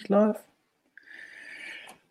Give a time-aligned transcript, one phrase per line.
[0.00, 0.38] nicht live?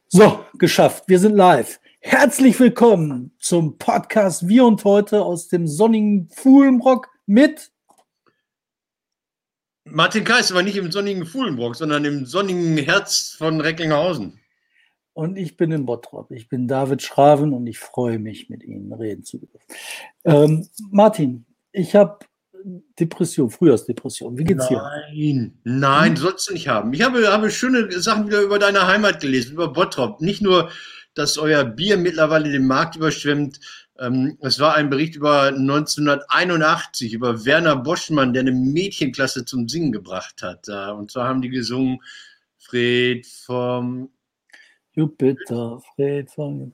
[0.10, 1.06] So, geschafft.
[1.08, 1.80] Wir sind live.
[2.02, 7.72] Herzlich willkommen zum Podcast Wir und heute aus dem sonnigen Fuhlenbrock mit
[9.86, 14.40] Martin Kais, aber nicht im sonnigen Fuhlenbrock, sondern im sonnigen Herz von Recklinghausen.
[15.14, 16.30] Und ich bin in Bottrop.
[16.30, 19.60] Ich bin David Schraven und ich freue mich, mit Ihnen reden zu dürfen.
[20.26, 22.20] Ähm, Martin, ich habe
[23.00, 24.38] Depression, Frühjahrsdepression.
[24.38, 24.82] Wie geht's dir?
[25.14, 26.18] Nein, nein, hm?
[26.18, 26.94] sollst du nicht haben.
[26.94, 30.22] Ich habe, habe schöne Sachen wieder über deine Heimat gelesen, über Bottrop.
[30.22, 30.70] Nicht nur,
[31.14, 33.60] dass euer Bier mittlerweile den Markt überschwemmt.
[34.00, 39.92] Ähm, es war ein Bericht über 1981, über Werner Boschmann, der eine Mädchenklasse zum Singen
[39.92, 40.68] gebracht hat.
[40.70, 42.00] Und zwar haben die gesungen,
[42.58, 44.12] Fred vom
[45.00, 46.74] Jupiter, Fred von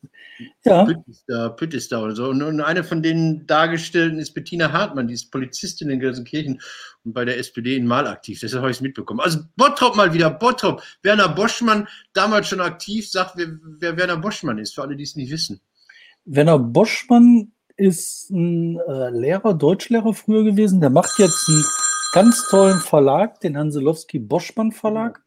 [0.64, 0.86] Ja.
[0.86, 2.30] Püttister, Püttister oder so.
[2.30, 6.60] Und, und, eine von den Dargestellten ist Bettina Hartmann, die ist Polizistin in Gelsenkirchen
[7.04, 8.40] und bei der SPD in Mal aktiv.
[8.40, 9.20] Deshalb habe ich es mitbekommen.
[9.20, 10.82] Also Bottrop mal wieder, Bottrop.
[11.04, 13.48] Werner Boschmann, damals schon aktiv, sagt, wer,
[13.80, 15.62] wer Werner Boschmann ist, für alle, die es nicht wissen.
[16.26, 20.82] Werner Boschmann ist ein äh, Lehrer, Deutschlehrer früher gewesen.
[20.82, 21.64] Der macht jetzt einen
[22.14, 25.25] ganz tollen Verlag, den Hanselowski Boschmann Verlag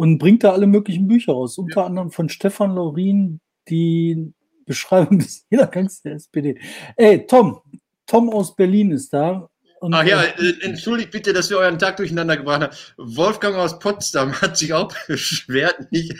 [0.00, 4.32] und bringt da alle möglichen Bücher raus, unter anderem von Stefan Laurin, die
[4.64, 6.58] Beschreibung des Niedergangs der SPD.
[6.96, 7.60] Ey, Tom,
[8.06, 9.50] Tom aus Berlin ist da.
[9.82, 12.76] Ach ja, äh, entschuldigt bitte, dass wir euren Tag durcheinander gebracht haben.
[12.96, 16.14] Wolfgang aus Potsdam hat sich auch beschwert, nicht?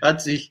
[0.00, 0.50] hat sich,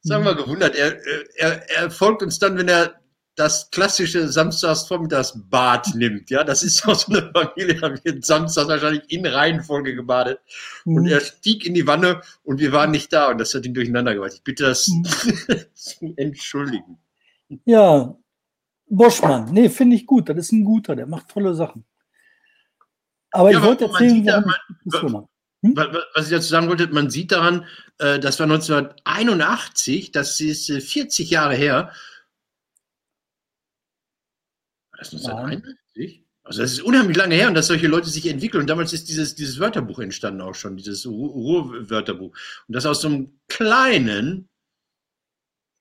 [0.00, 0.38] sagen wir, mhm.
[0.38, 0.76] gewundert.
[0.76, 0.96] Er,
[1.36, 2.94] er, er folgt uns dann, wenn er
[3.40, 6.28] das klassische Samstagsvormittagsbad nimmt.
[6.28, 10.40] Ja, das ist auch so eine Familie, haben samstags wahrscheinlich in Reihenfolge gebadet.
[10.84, 10.96] Mhm.
[10.96, 13.74] Und er stieg in die Wanne und wir waren nicht da und das hat ihn
[13.74, 14.34] durcheinander gebracht.
[14.34, 15.04] Ich bitte das mhm.
[15.74, 16.98] zu entschuldigen.
[17.64, 18.14] Ja,
[18.86, 20.28] Boschmann, nee, finde ich gut.
[20.28, 21.84] Das ist ein guter, der macht tolle Sachen.
[23.32, 24.44] Aber ja, ich wollte erzählen, ja,
[24.82, 25.28] man,
[25.62, 25.76] hm?
[25.76, 27.64] Was ich dazu sagen wollte, man sieht daran,
[27.98, 31.92] äh, das war 1981, das ist 40 äh, Jahre her,
[35.00, 36.24] das ist 1981?
[36.44, 38.62] Also das ist unheimlich lange her und dass solche Leute sich entwickeln.
[38.62, 42.36] Und damals ist dieses, dieses Wörterbuch entstanden auch schon, dieses Ruhrwörterbuch.
[42.66, 44.48] Und das aus so einem kleinen,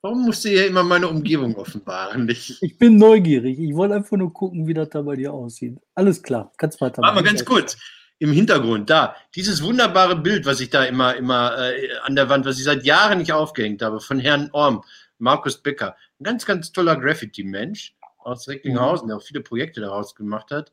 [0.01, 2.29] warum musste hier immer meine Umgebung offenbaren?
[2.29, 3.59] Ich, ich bin neugierig.
[3.59, 5.77] Ich wollte einfach nur gucken, wie das da bei dir aussieht.
[5.95, 7.15] Alles klar, kannst weitermachen.
[7.15, 7.77] Machen wir ganz kurz.
[8.21, 12.45] Im Hintergrund, da, dieses wunderbare Bild, was ich da immer, immer äh, an der Wand,
[12.45, 14.83] was ich seit Jahren nicht aufgehängt habe, von Herrn Orm,
[15.19, 15.95] Markus Becker.
[16.19, 17.95] Ein ganz, ganz toller Graffiti-Mensch
[18.31, 20.71] aus Recklinghausen, der auch viele Projekte daraus gemacht hat,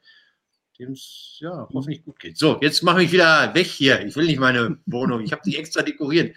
[0.78, 2.36] dem es ja hoffentlich gut geht.
[2.38, 4.04] So, jetzt mache ich wieder weg hier.
[4.04, 5.20] Ich will nicht meine Wohnung.
[5.20, 6.36] Ich habe die extra dekoriert.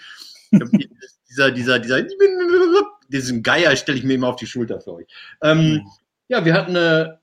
[1.30, 2.06] dieser, dieser, dieser,
[3.10, 5.08] diesen Geier stelle ich mir immer auf die Schulter für euch.
[5.42, 5.86] Ähm,
[6.28, 7.19] ja, wir hatten eine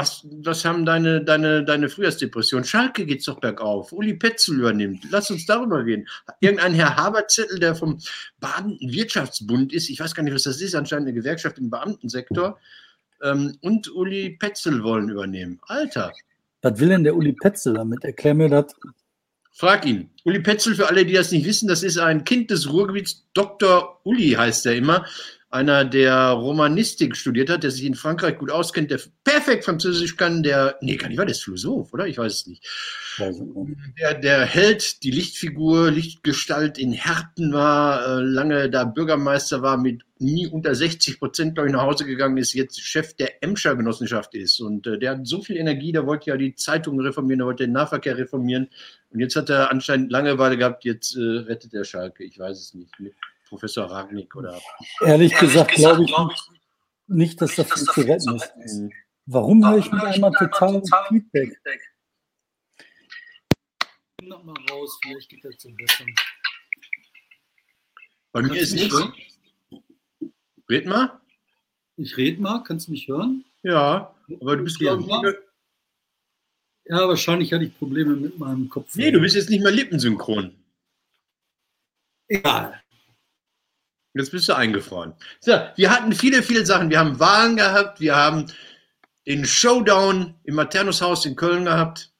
[0.00, 2.64] was, was haben deine, deine, deine Frühjahrsdepression?
[2.64, 3.92] Schalke geht es doch bergauf.
[3.92, 5.04] Uli Petzel übernimmt.
[5.10, 6.08] Lass uns darüber reden.
[6.40, 7.98] Irgendein Herr Haberzettel, der vom
[8.40, 12.58] Baden Wirtschaftsbund ist, ich weiß gar nicht, was das ist, anscheinend eine Gewerkschaft im Beamtensektor,
[13.22, 15.60] ähm, und Uli Petzel wollen übernehmen.
[15.66, 16.12] Alter.
[16.62, 18.02] Was will denn der Uli Petzel damit?
[18.02, 18.74] Erklär mir das.
[19.52, 20.08] Frag ihn.
[20.24, 23.26] Uli Petzel, für alle, die das nicht wissen, das ist ein Kind des Ruhrgebiets.
[23.34, 24.00] Dr.
[24.04, 25.04] Uli heißt er immer
[25.50, 30.44] einer, der Romanistik studiert hat, der sich in Frankreich gut auskennt, der perfekt Französisch kann,
[30.44, 32.06] der, nee, kann ich war, der ist Philosoph, oder?
[32.06, 32.64] Ich weiß es nicht.
[33.98, 40.02] Der, der Held, die Lichtfigur, Lichtgestalt in Herten war, äh, lange da Bürgermeister war, mit
[40.18, 44.34] nie unter 60 Prozent, glaube ich, nach Hause gegangen ist, jetzt Chef der Emscher Genossenschaft
[44.34, 44.60] ist.
[44.60, 47.64] Und äh, der hat so viel Energie, der wollte ja die Zeitungen reformieren, der wollte
[47.64, 48.68] den Nahverkehr reformieren.
[49.10, 52.22] Und jetzt hat er anscheinend Langeweile gehabt, jetzt äh, rettet er Schalke.
[52.22, 52.94] Ich weiß es nicht.
[53.50, 54.58] Professor Ragnick oder.
[55.00, 56.50] Ehrlich gesagt, glaube ich nicht,
[57.08, 58.52] nicht, dass das viel zu retten ist.
[58.64, 58.82] ist.
[59.26, 61.60] Warum höre ich mit einmal total Feedback?
[64.22, 66.14] Noch mal raus, vielleicht geht das zum Besseren.
[68.32, 68.96] Bei mir ist nichts.
[70.68, 71.20] Red mal.
[71.96, 73.44] Ich rede mal, kannst du mich hören?
[73.62, 75.08] Ja, aber du bist, glaube ich,
[76.84, 78.94] ja, wahrscheinlich hatte ich Probleme mit meinem Kopf.
[78.94, 80.56] Nee, du bist jetzt nicht mehr lippensynchron.
[82.28, 82.80] Egal.
[84.14, 85.14] Jetzt bist du eingefroren.
[85.40, 86.90] So, wir hatten viele, viele Sachen.
[86.90, 88.46] Wir haben Wahlen gehabt, wir haben
[89.26, 92.12] den Showdown im Maternushaus in Köln gehabt.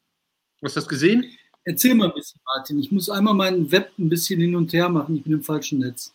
[0.62, 1.24] Hast du das gesehen?
[1.64, 2.78] Erzähl mal ein bisschen, Martin.
[2.78, 5.16] Ich muss einmal meinen Web ein bisschen hin und her machen.
[5.16, 6.14] Ich bin im falschen Netz.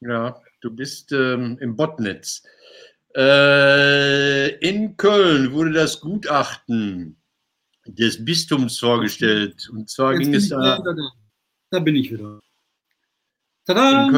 [0.00, 2.42] Ja, du bist ähm, im Botnetz.
[3.16, 7.16] Äh, in Köln wurde das Gutachten
[7.86, 9.70] des Bistums vorgestellt.
[9.70, 10.78] Und zwar Jetzt ging es da.
[10.78, 10.94] Da.
[11.70, 12.40] da bin ich wieder.
[13.64, 14.10] Tada!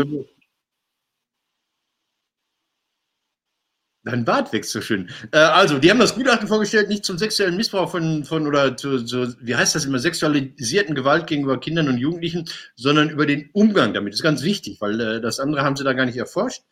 [4.08, 5.10] Dein Bart wächst so schön.
[5.32, 9.04] Äh, also, die haben das Gutachten vorgestellt, nicht zum sexuellen Missbrauch von, von oder zu,
[9.04, 13.92] zu, wie heißt das immer, sexualisierten Gewalt gegenüber Kindern und Jugendlichen, sondern über den Umgang
[13.92, 14.14] damit.
[14.14, 16.62] Das ist ganz wichtig, weil äh, das andere haben sie da gar nicht erforscht.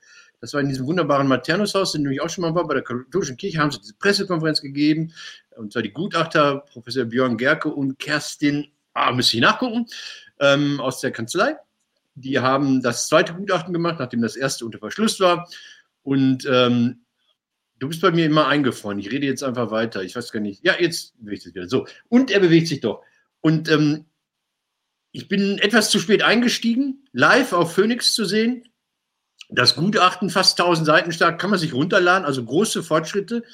[0.41, 2.83] Das war in diesem wunderbaren Maternushaus, in dem ich auch schon mal war, bei der
[2.83, 5.13] katholischen Kirche, haben sie diese Pressekonferenz gegeben.
[5.57, 9.85] Und zwar die Gutachter, Professor Björn Gerke und Kerstin, ah, müsste ich nachgucken,
[10.41, 11.57] ähm, aus der Kanzlei.
[12.15, 15.47] Die haben das zweite Gutachten gemacht, nachdem das erste unter Verschluss war.
[16.03, 17.01] Und ähm,
[17.79, 18.99] du bist bei mir immer eingefroren.
[18.99, 20.03] Ich rede jetzt einfach weiter.
[20.03, 20.65] Ich weiß gar nicht.
[20.65, 21.69] Ja, jetzt bewegt sich wieder.
[21.69, 21.87] So.
[22.09, 23.03] Und er bewegt sich doch.
[23.41, 24.07] Und ähm,
[25.13, 28.69] ich bin etwas zu spät eingestiegen, live auf Phoenix zu sehen.
[29.49, 33.45] Das Gutachten, fast 1000 Seiten stark, kann man sich runterladen, also große Fortschritte.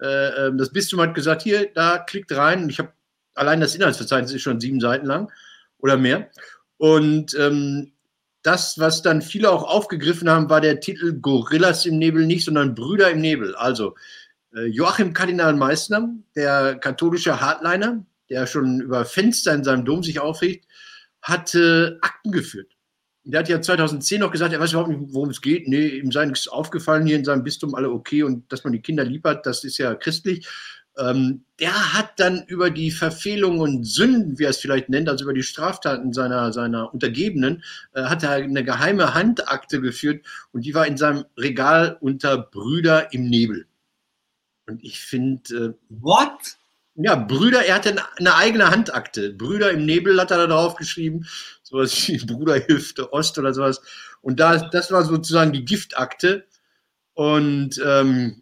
[0.00, 2.68] Äh, ähm, das Bistum hat gesagt, hier, da klickt rein.
[2.70, 2.92] Ich habe
[3.34, 5.30] allein das Inhaltsverzeichnis ist schon sieben Seiten lang
[5.78, 6.30] oder mehr.
[6.78, 7.92] Und ähm,
[8.42, 12.74] das, was dann viele auch aufgegriffen haben, war der Titel Gorillas im Nebel nicht, sondern
[12.74, 13.54] Brüder im Nebel.
[13.54, 13.94] Also
[14.54, 20.18] äh, Joachim Kardinal Meissner, der katholische Hardliner, der schon über Fenster in seinem Dom sich
[20.18, 20.66] aufregt,
[21.20, 22.72] hatte Akten geführt.
[23.24, 25.68] Der hat ja 2010 noch gesagt, er weiß überhaupt nicht, worum es geht.
[25.68, 28.82] Nee, ihm sei nichts aufgefallen hier in seinem Bistum, alle okay und dass man die
[28.82, 30.48] Kinder lieb hat, das ist ja christlich.
[30.98, 35.24] Ähm, der hat dann über die Verfehlungen und Sünden, wie er es vielleicht nennt, also
[35.24, 37.62] über die Straftaten seiner, seiner Untergebenen,
[37.94, 43.12] äh, hat er eine geheime Handakte geführt und die war in seinem Regal unter Brüder
[43.12, 43.66] im Nebel.
[44.66, 45.54] Und ich finde.
[45.54, 46.56] Äh, What?
[46.94, 49.32] Ja, Brüder, er hatte eine eigene Handakte.
[49.32, 51.26] Brüder im Nebel hat er da drauf geschrieben.
[51.62, 53.80] Sowas wie Bruderhilfe Ost oder sowas.
[54.20, 56.44] Und da, das war sozusagen die Giftakte.
[57.14, 58.41] Und ähm,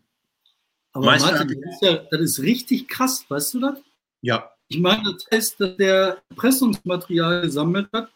[1.02, 3.78] aber Martin, das ist, ja, das ist richtig krass, weißt du das?
[4.22, 4.50] Ja.
[4.68, 8.10] Ich meine, das heißt, dass der Pressungsmaterial gesammelt hat,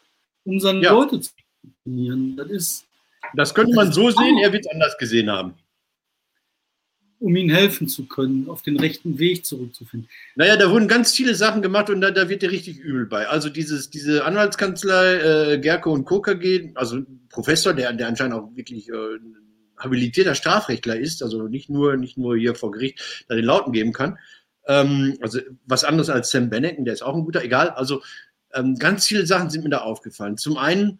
[0.45, 0.93] um seine ja.
[0.93, 1.31] Leute zu
[1.83, 2.37] trainieren.
[2.37, 2.85] Das ist.
[3.33, 5.55] Das könnte das man so sehen, er wird es anders gesehen haben
[7.19, 10.09] um ihnen helfen zu können, auf den rechten Weg zurückzufinden.
[10.35, 13.27] Naja, da wurden ganz viele Sachen gemacht und da, da wird dir richtig übel bei.
[13.27, 18.89] Also dieses, diese Anwaltskanzlei äh, Gerke und KKG, also Professor, der, der anscheinend auch wirklich
[18.89, 19.17] äh,
[19.77, 23.93] habilitierter Strafrechtler ist, also nicht nur, nicht nur hier vor Gericht da den Lauten geben
[23.93, 24.17] kann.
[24.67, 27.69] Ähm, also was anderes als Sam Bennett, der ist auch ein guter, egal.
[27.69, 28.01] Also
[28.53, 30.37] ähm, ganz viele Sachen sind mir da aufgefallen.
[30.37, 30.99] Zum einen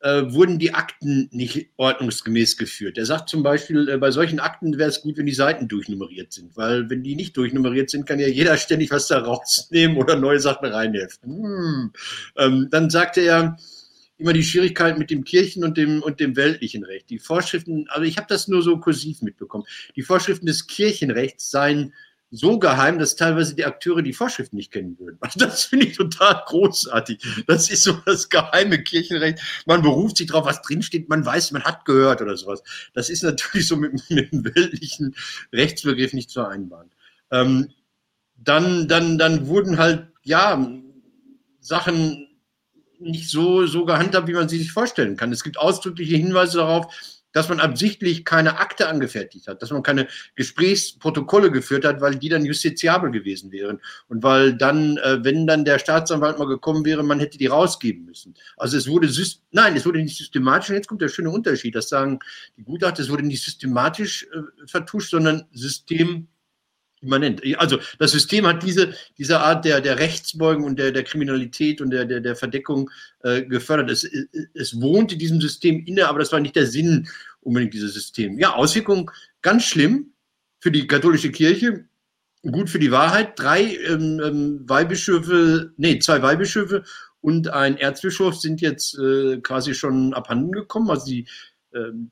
[0.00, 2.98] äh, wurden die Akten nicht ordnungsgemäß geführt.
[2.98, 6.32] Er sagt zum Beispiel, äh, bei solchen Akten wäre es gut, wenn die Seiten durchnummeriert
[6.32, 10.16] sind, weil wenn die nicht durchnummeriert sind, kann ja jeder ständig was da rausnehmen oder
[10.16, 11.42] neue Sachen reinheften.
[11.42, 11.92] Hm.
[12.36, 13.56] Ähm, dann sagte er,
[14.20, 17.10] immer die Schwierigkeit mit dem Kirchen- und dem, und dem weltlichen Recht.
[17.10, 19.64] Die Vorschriften, also ich habe das nur so kursiv mitbekommen,
[19.96, 21.94] die Vorschriften des Kirchenrechts seien
[22.30, 25.18] so geheim, dass teilweise die Akteure die Vorschriften nicht kennen würden.
[25.20, 27.44] Also das finde ich total großartig.
[27.46, 29.40] Das ist so das geheime Kirchenrecht.
[29.66, 32.62] Man beruft sich drauf, was drinsteht, man weiß, man hat gehört oder sowas.
[32.94, 35.16] Das ist natürlich so mit, mit dem weltlichen
[35.52, 36.90] Rechtsbegriff nicht zu vereinbaren.
[37.30, 37.70] Ähm,
[38.36, 40.66] dann, dann, dann wurden halt, ja,
[41.60, 42.29] Sachen
[43.00, 45.32] nicht so, so gehandhabt, wie man sie sich vorstellen kann.
[45.32, 46.94] Es gibt ausdrückliche Hinweise darauf,
[47.32, 52.28] dass man absichtlich keine Akte angefertigt hat, dass man keine Gesprächsprotokolle geführt hat, weil die
[52.28, 57.02] dann justiziabel gewesen wären und weil dann, äh, wenn dann der Staatsanwalt mal gekommen wäre,
[57.02, 58.34] man hätte die rausgeben müssen.
[58.56, 59.08] Also es wurde,
[59.52, 62.18] nein, es wurde nicht systematisch, und jetzt kommt der schöne Unterschied, das sagen
[62.56, 66.28] die Gutachter, es wurde nicht systematisch äh, vertuscht, sondern system
[67.00, 67.42] immanent.
[67.58, 71.90] Also das System hat diese, diese Art der, der Rechtsbeugung und der, der Kriminalität und
[71.90, 72.90] der, der, der Verdeckung
[73.22, 73.90] äh, gefördert.
[73.90, 74.08] Es,
[74.54, 77.08] es wohnte diesem System inne, aber das war nicht der Sinn
[77.40, 78.38] unbedingt dieses System.
[78.38, 79.10] Ja, Auswirkungen
[79.42, 80.12] ganz schlimm
[80.60, 81.84] für die katholische Kirche,
[82.42, 83.38] gut für die Wahrheit.
[83.38, 86.84] Drei ähm, ähm, Weihbischöfe, nee, zwei Weihbischöfe
[87.20, 90.90] und ein Erzbischof sind jetzt äh, quasi schon abhanden gekommen.
[90.90, 91.26] Also die
[91.74, 92.10] ähm,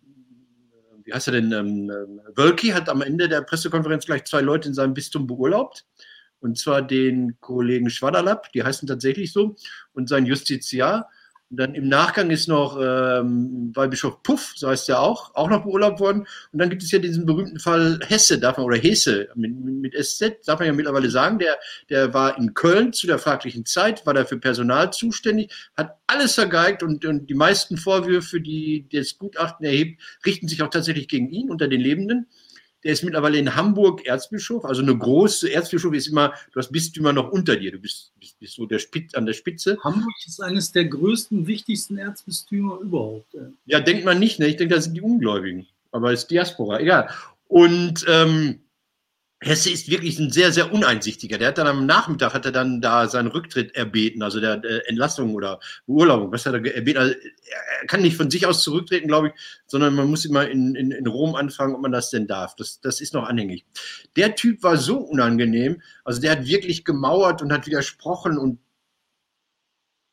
[1.09, 4.69] wie heißt er denn, ähm, ähm, Wölki hat am Ende der Pressekonferenz gleich zwei Leute
[4.69, 5.87] in seinem Bistum beurlaubt.
[6.41, 9.57] Und zwar den Kollegen Schwaderlapp, die heißen tatsächlich so,
[9.95, 11.09] und sein Justiziar.
[11.50, 15.64] Und dann im Nachgang ist noch ähm, Weihbischof Puff, so heißt er auch, auch noch
[15.64, 16.26] beurlaubt worden.
[16.52, 19.95] Und dann gibt es ja diesen berühmten Fall Hesse, darf man, oder Hesse mit, mit
[19.95, 24.05] SZ, darf man ja mittlerweile sagen, der, der war in Köln zu der fraglichen Zeit,
[24.05, 29.17] war da für Personal zuständig, hat alles vergeigt und, und die meisten Vorwürfe, die das
[29.17, 32.26] Gutachten erhebt, richten sich auch tatsächlich gegen ihn unter den Lebenden.
[32.88, 34.64] Der ist mittlerweile in Hamburg Erzbischof.
[34.64, 37.71] Also eine große Erzbischof ist immer, du hast Bistümer noch unter dir.
[37.71, 39.76] Du bist, bist, bist so der Spitz, an der Spitze.
[39.85, 43.37] Hamburg ist eines der größten, wichtigsten Erzbistümer überhaupt.
[43.66, 44.38] Ja, denkt man nicht.
[44.38, 44.47] Ne?
[44.47, 45.66] Ich denke, das sind die Ungläubigen.
[45.92, 46.80] Aber es ist Diaspora.
[46.80, 47.11] Egal.
[47.49, 48.61] Und ähm,
[49.40, 51.38] Hesse ist wirklich ein sehr, sehr uneinsichtiger.
[51.38, 54.88] Der hat dann am Nachmittag hat er dann da seinen Rücktritt erbeten, also der äh,
[54.88, 56.33] Entlassung oder Beurlaubung.
[56.33, 57.00] Was hat er erbeten?
[57.00, 59.35] Also, er kann nicht von sich aus zurücktreten, glaube ich,
[59.66, 62.57] sondern man muss immer in, in, in Rom anfangen, ob man das denn darf.
[62.57, 63.64] Das, das ist noch anhängig.
[64.16, 68.59] Der Typ war so unangenehm, also der hat wirklich gemauert und hat widersprochen und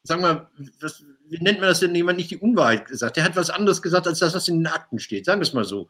[0.04, 3.18] sagen wir, was, wie nennt man das denn, jemand nicht die Unwahrheit gesagt?
[3.18, 5.54] Der hat was anderes gesagt, als das, was in den Akten steht, sagen wir es
[5.54, 5.88] mal so.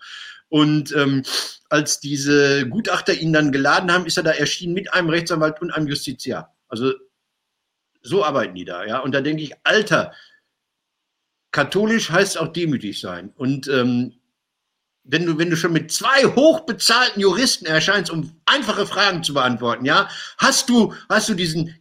[0.50, 1.24] Und ähm,
[1.70, 5.72] als diese Gutachter ihn dann geladen haben, ist er da erschienen mit einem Rechtsanwalt und
[5.72, 6.56] einem Justiziar.
[6.68, 6.94] Also
[8.02, 9.00] so arbeiten die da, ja.
[9.00, 10.14] Und da denke ich, Alter,
[11.52, 13.32] katholisch heißt auch demütig sein.
[13.36, 14.14] Und ähm,
[15.04, 19.86] wenn du, wenn du schon mit zwei hochbezahlten Juristen erscheinst, um einfache Fragen zu beantworten,
[19.86, 21.76] ja, hast du, hast du diesen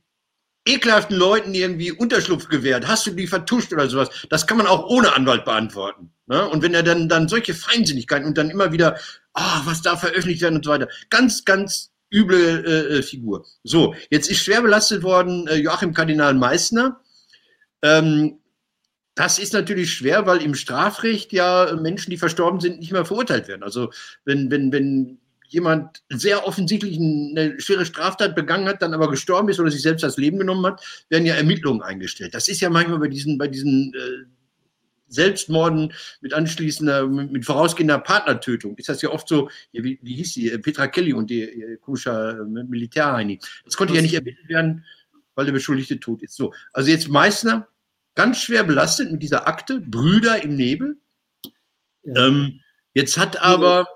[0.66, 2.86] ekelhaften Leuten irgendwie Unterschlupf gewährt?
[2.86, 4.10] Hast du die vertuscht oder sowas?
[4.30, 6.10] Das kann man auch ohne Anwalt beantworten.
[6.26, 6.48] Ne?
[6.48, 8.98] Und wenn er dann, dann solche Feinsinnigkeiten und dann immer wieder,
[9.34, 13.44] ah, oh, was da veröffentlicht werden und so weiter, ganz, ganz üble äh, äh, Figur.
[13.62, 17.00] So, jetzt ist schwer belastet worden äh, Joachim Kardinal Meissner.
[17.82, 18.38] Ähm,
[19.14, 23.46] das ist natürlich schwer, weil im Strafrecht ja Menschen, die verstorben sind, nicht mehr verurteilt
[23.46, 23.62] werden.
[23.62, 23.90] Also
[24.24, 25.20] wenn, wenn, wenn
[25.54, 30.02] jemand sehr offensichtlich eine schwere Straftat begangen hat, dann aber gestorben ist oder sich selbst
[30.02, 32.34] das Leben genommen hat, werden ja Ermittlungen eingestellt.
[32.34, 34.26] Das ist ja manchmal bei diesen, bei diesen äh,
[35.08, 38.76] Selbstmorden mit anschließender, mit, mit, vorausgehender Partnertötung.
[38.76, 42.40] Ist das ja oft so, wie, wie hieß sie, Petra Kelly und die äh, Kuscher
[42.40, 43.38] äh, Militärheini.
[43.64, 44.84] Das konnte ja nicht ermittelt werden,
[45.34, 46.34] weil der Beschuldigte tot ist.
[46.34, 47.68] So, also jetzt Meißner,
[48.14, 50.96] ganz schwer belastet mit dieser Akte, Brüder im Nebel.
[52.02, 52.26] Ja.
[52.26, 52.60] Ähm,
[52.92, 53.86] jetzt hat aber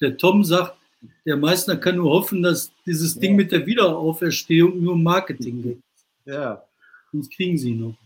[0.00, 0.78] der Tom sagt,
[1.24, 3.20] der Meißner kann nur hoffen, dass dieses ja.
[3.20, 5.82] Ding mit der Wiederauferstehung nur Marketing gibt.
[6.24, 6.64] Ja.
[7.12, 7.96] Sonst kriegen sie noch.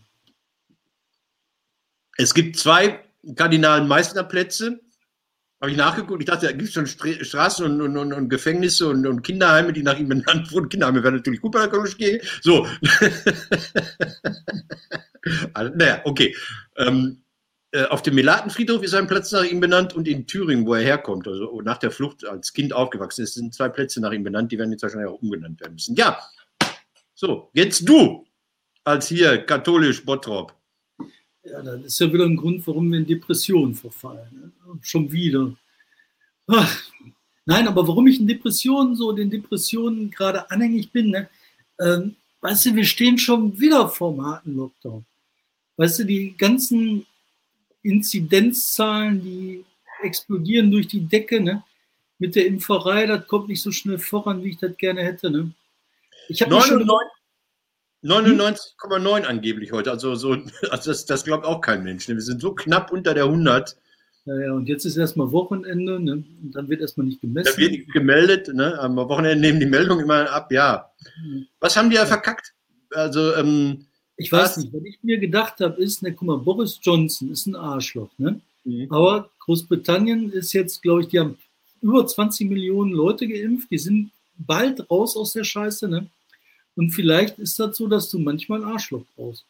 [2.17, 2.99] Es gibt zwei
[3.35, 4.79] Kardinalen Meißner-Plätze.
[5.61, 6.21] Habe ich nachgeguckt.
[6.21, 9.71] Ich dachte, da gibt es schon Straßen und, und, und, und Gefängnisse und, und, Kinderheime,
[9.71, 10.67] die nach ihm benannt wurden.
[10.67, 12.21] Kinderheime wären natürlich gut bei der Koloschke.
[12.41, 12.67] So.
[15.53, 16.35] also, naja, okay.
[16.75, 17.22] Ähm, äh,
[17.89, 21.27] auf dem Melatenfriedhof ist ein Platz nach ihm benannt und in Thüringen, wo er herkommt,
[21.27, 24.59] also nach der Flucht als Kind aufgewachsen ist, sind zwei Plätze nach ihm benannt, die
[24.59, 25.95] werden jetzt wahrscheinlich auch umgenannt werden müssen.
[25.95, 26.19] Ja,
[27.15, 28.25] so, jetzt du
[28.83, 30.53] als hier katholisch Bottrop.
[31.43, 34.29] Ja, das ist ja wieder ein Grund, warum wir in Depressionen verfallen.
[34.31, 34.79] Ne?
[34.81, 35.53] Schon wieder.
[36.47, 36.81] Ach,
[37.45, 41.29] nein, aber warum ich in Depressionen so, den Depressionen gerade anhängig bin, ne?
[41.79, 45.05] ähm, weißt du, wir stehen schon wieder vor dem harten Lockdown.
[45.77, 47.05] Weißt du, die ganzen
[47.83, 49.63] Inzidenzzahlen, die
[50.01, 51.41] explodieren durch die Decke.
[51.41, 51.63] Ne?
[52.17, 55.29] Mit der Impferei, das kommt nicht so schnell voran, wie ich das gerne hätte.
[55.29, 55.51] Ne?
[56.29, 59.25] Ich habe 99,9 hm?
[59.27, 59.91] angeblich heute.
[59.91, 60.31] Also, so,
[60.69, 62.07] also das, das glaubt auch kein Mensch.
[62.07, 62.15] Ne?
[62.15, 63.77] Wir sind so knapp unter der 100.
[64.25, 66.13] Naja, und jetzt ist erstmal Wochenende, ne?
[66.13, 67.51] und dann wird erstmal nicht gemessen.
[67.53, 68.79] Da wird nicht gemeldet, ne?
[68.79, 70.89] am Wochenende nehmen die Meldungen immer ab, ja.
[71.21, 71.45] Hm.
[71.59, 72.53] Was haben die ja verkackt?
[72.91, 73.85] Also, ähm,
[74.17, 77.47] ich weiß nicht, was ich mir gedacht habe, ist, ne, guck mal, Boris Johnson ist
[77.47, 78.39] ein Arschloch, ne?
[78.63, 78.87] Mhm.
[78.91, 81.37] Aber Großbritannien ist jetzt, glaube ich, die haben
[81.81, 86.07] über 20 Millionen Leute geimpft, die sind bald raus aus der Scheiße, ne?
[86.75, 89.45] Und vielleicht ist das so, dass du manchmal ein Arschloch brauchst.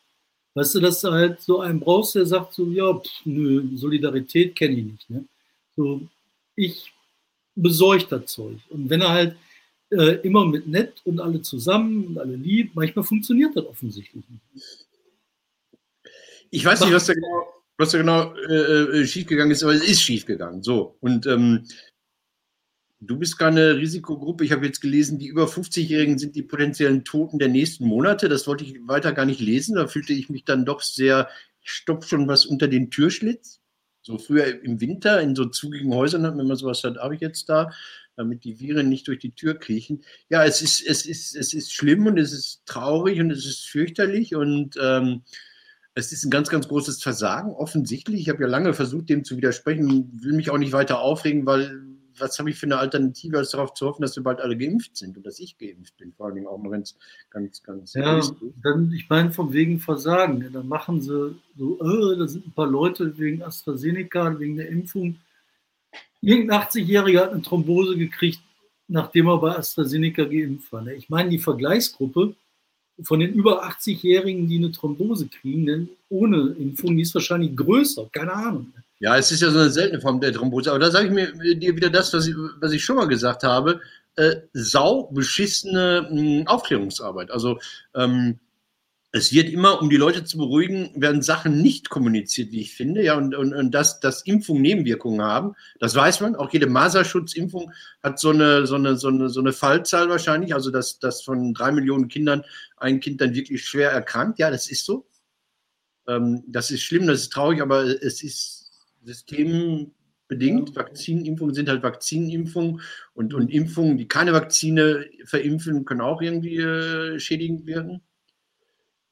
[0.55, 4.55] Weißt du, dass du halt so einen brauchst, der sagt so, ja, pff, nö, Solidarität
[4.55, 5.25] kenne ich nicht, ne?
[5.75, 6.01] So,
[6.55, 6.91] ich
[7.55, 8.57] besorge das Zeug.
[8.69, 9.35] Und wenn er halt
[9.93, 12.71] äh, immer mit nett und alle zusammen und alle lieb.
[12.75, 14.77] Manchmal funktioniert das offensichtlich nicht.
[16.49, 17.47] Ich weiß nicht, was da genau,
[17.77, 20.61] was da genau äh, äh, schiefgegangen ist, aber es ist schiefgegangen.
[20.61, 20.97] So.
[20.99, 21.65] Und ähm,
[22.99, 24.43] du bist keine Risikogruppe.
[24.45, 28.29] Ich habe jetzt gelesen, die über 50-Jährigen sind die potenziellen Toten der nächsten Monate.
[28.29, 29.75] Das wollte ich weiter gar nicht lesen.
[29.75, 31.27] Da fühlte ich mich dann doch sehr,
[31.61, 33.62] ich stopfe schon was unter den Türschlitz.
[34.03, 37.49] So früher im Winter in so zugigen Häusern, wenn man sowas hat, habe ich jetzt
[37.49, 37.71] da
[38.15, 40.03] damit die Viren nicht durch die Tür kriechen.
[40.29, 43.65] Ja, es ist, es ist, es ist schlimm und es ist traurig und es ist
[43.65, 45.23] fürchterlich und ähm,
[45.95, 48.21] es ist ein ganz, ganz großes Versagen, offensichtlich.
[48.21, 51.83] Ich habe ja lange versucht, dem zu widersprechen, will mich auch nicht weiter aufregen, weil
[52.19, 54.97] was habe ich für eine Alternative, als darauf zu hoffen, dass wir bald alle geimpft
[54.97, 56.95] sind und dass ich geimpft bin, vor allen Dingen auch mal ganz,
[57.29, 57.93] ganz, ganz.
[57.93, 58.21] Ja,
[58.63, 60.51] dann, ich meine, vom wegen Versagen.
[60.51, 65.17] Dann machen sie so, äh, da sind ein paar Leute wegen AstraZeneca, wegen der Impfung
[66.23, 68.39] Irgendein 80-Jähriger hat eine Thrombose gekriegt,
[68.87, 70.81] nachdem er bei AstraZeneca geimpft war.
[70.81, 70.95] Ne?
[70.95, 72.33] Ich meine, die Vergleichsgruppe
[73.01, 78.07] von den über 80-Jährigen, die eine Thrombose kriegen, denn ohne Impfung, die ist wahrscheinlich größer,
[78.13, 78.71] keine Ahnung.
[79.03, 80.69] Ja, es ist ja so eine seltene Form der Thrombose.
[80.69, 83.43] Aber da sage ich mir dir wieder das, was ich, was ich schon mal gesagt
[83.43, 83.81] habe.
[84.15, 87.29] Äh, sau beschissene mh, hm, Aufklärungsarbeit.
[87.29, 87.59] Also
[87.95, 88.39] ähm,
[89.11, 93.03] es wird immer, um die Leute zu beruhigen, werden Sachen nicht kommuniziert, wie ich finde,
[93.03, 96.37] ja, und, und, und dass, dass Impfungen Nebenwirkungen haben, das weiß man.
[96.37, 100.71] Auch jede Maserschutzimpfung hat so eine, so eine, so eine, so eine Fallzahl wahrscheinlich, also
[100.71, 102.45] dass, dass von drei Millionen Kindern
[102.77, 104.39] ein Kind dann wirklich schwer erkrankt.
[104.39, 105.05] Ja, das ist so.
[106.07, 108.62] Ähm, das ist schlimm, das ist traurig, aber es ist
[109.03, 110.75] systembedingt.
[110.75, 112.81] Vakzinimpfungen sind halt Vakzinimpfungen
[113.13, 118.01] und, und Impfungen, die keine Vakzine verimpfen, können auch irgendwie äh, schädigend wirken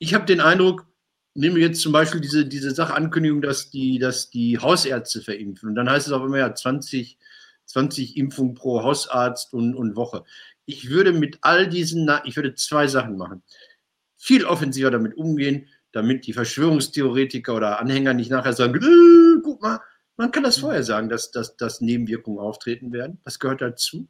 [0.02, 0.88] ich habe den Eindruck,
[1.36, 5.70] nehmen wir jetzt zum Beispiel diese, diese Sachankündigung, dass die, dass die Hausärzte verimpfen.
[5.70, 7.20] Und dann heißt es auch immer ja 20,
[7.66, 10.24] 20 Impfungen pro Hausarzt und, und Woche.
[10.66, 13.44] Ich würde mit all diesen, ich würde zwei Sachen machen.
[14.18, 19.80] Viel offensiver damit umgehen, damit die Verschwörungstheoretiker oder Anhänger nicht nachher sagen, äh, guck mal,
[20.18, 23.20] man kann das vorher sagen, dass, dass, dass Nebenwirkungen auftreten werden.
[23.24, 24.08] Das gehört dazu.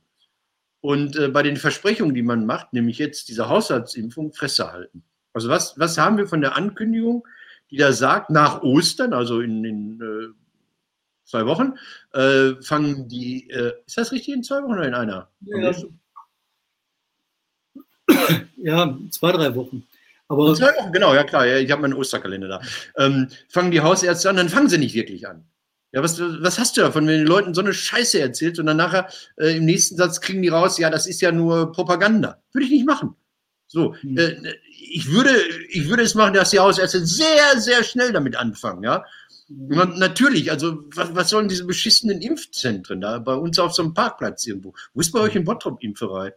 [0.81, 5.03] Und äh, bei den Versprechungen, die man macht, nämlich jetzt diese Haushaltsimpfung, Fresse halten.
[5.33, 7.25] Also was, was haben wir von der Ankündigung,
[7.69, 10.33] die da sagt, nach Ostern, also in, in äh,
[11.23, 11.75] zwei Wochen,
[12.13, 15.29] äh, fangen die, äh, ist das richtig in zwei Wochen oder in einer?
[15.41, 15.73] Ja,
[18.57, 19.87] ja zwei, drei Wochen.
[20.31, 22.61] Aber Wochen, genau, ja klar, ja, ich habe meinen Osterkalender da.
[22.97, 25.43] Ähm, fangen die Hausärzte an, dann fangen sie nicht wirklich an.
[25.91, 28.77] Ja, was, was hast du davon, wenn den Leuten so eine Scheiße erzählt und dann
[28.77, 32.41] nachher äh, im nächsten Satz kriegen die raus, ja, das ist ja nur Propaganda.
[32.53, 33.15] Würde ich nicht machen.
[33.67, 34.17] So, hm.
[34.17, 34.37] äh,
[34.93, 35.31] ich würde,
[35.67, 39.03] ich würde es machen, dass die Hausärzte sehr, sehr schnell damit anfangen, ja.
[39.49, 43.93] Und natürlich, also was, was sollen diese beschissenen Impfzentren da bei uns auf so einem
[43.93, 44.73] Parkplatz irgendwo?
[44.93, 46.33] Wo ist bei euch in Bottrop Impferei?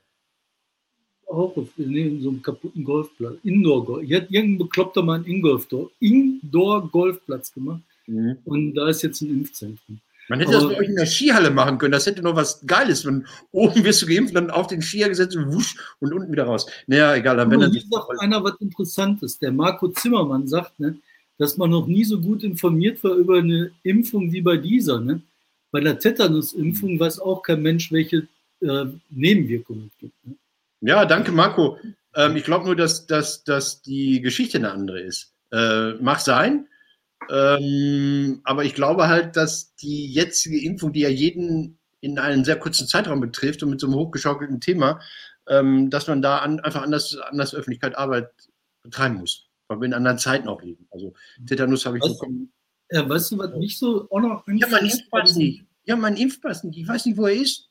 [1.35, 3.35] Auch in so einem kaputten Golfplatz.
[3.43, 4.09] Indoor-Golf.
[4.09, 7.83] Irgendein Bekloppter mal einen Indoor-Golfplatz gemacht.
[8.07, 8.37] Mhm.
[8.45, 9.99] Und da ist jetzt ein Impfzentrum.
[10.29, 11.93] Man hätte aber, das bei euch in der Skihalle machen können.
[11.93, 13.05] Das hätte noch was Geiles.
[13.05, 16.45] Wenn oben wirst du geimpft, dann auf den Skier gesetzt und wusch und unten wieder
[16.45, 16.67] raus.
[16.87, 17.37] Naja, egal.
[17.37, 19.38] Dann, wenn hier sagt einer was Interessantes.
[19.38, 20.97] Der Marco Zimmermann sagt, ne,
[21.38, 25.00] dass man noch nie so gut informiert war über eine Impfung wie bei dieser.
[25.00, 25.21] Ne?
[25.71, 28.26] Bei der Tetanus-Impfung weiß auch kein Mensch, welche
[28.61, 30.26] äh, Nebenwirkungen es gibt.
[30.26, 30.37] Ne?
[30.87, 31.79] Ja, danke, Marco.
[32.14, 35.35] Ähm, ich glaube nur, dass, dass, dass die Geschichte eine andere ist.
[35.50, 36.69] Äh, mag sein.
[37.31, 42.59] Ähm, aber ich glaube halt, dass die jetzige Impfung, die ja jeden in einem sehr
[42.59, 45.00] kurzen Zeitraum betrifft und mit so einem hochgeschaukelten Thema,
[45.49, 47.95] ähm, dass man da an, einfach anders, anders Öffentlichkeit
[48.83, 50.87] betreiben muss, weil wir in anderen Zeiten auch leben.
[50.91, 51.14] Also
[51.47, 52.53] Tetanus habe ich was, bekommen.
[52.91, 55.64] Ja, weißt du, was nicht so auch noch habe meinen Impfpass nicht.
[55.85, 56.79] Ich habe meinen Impfpass nicht.
[56.79, 57.70] Ich weiß nicht, wo er ist.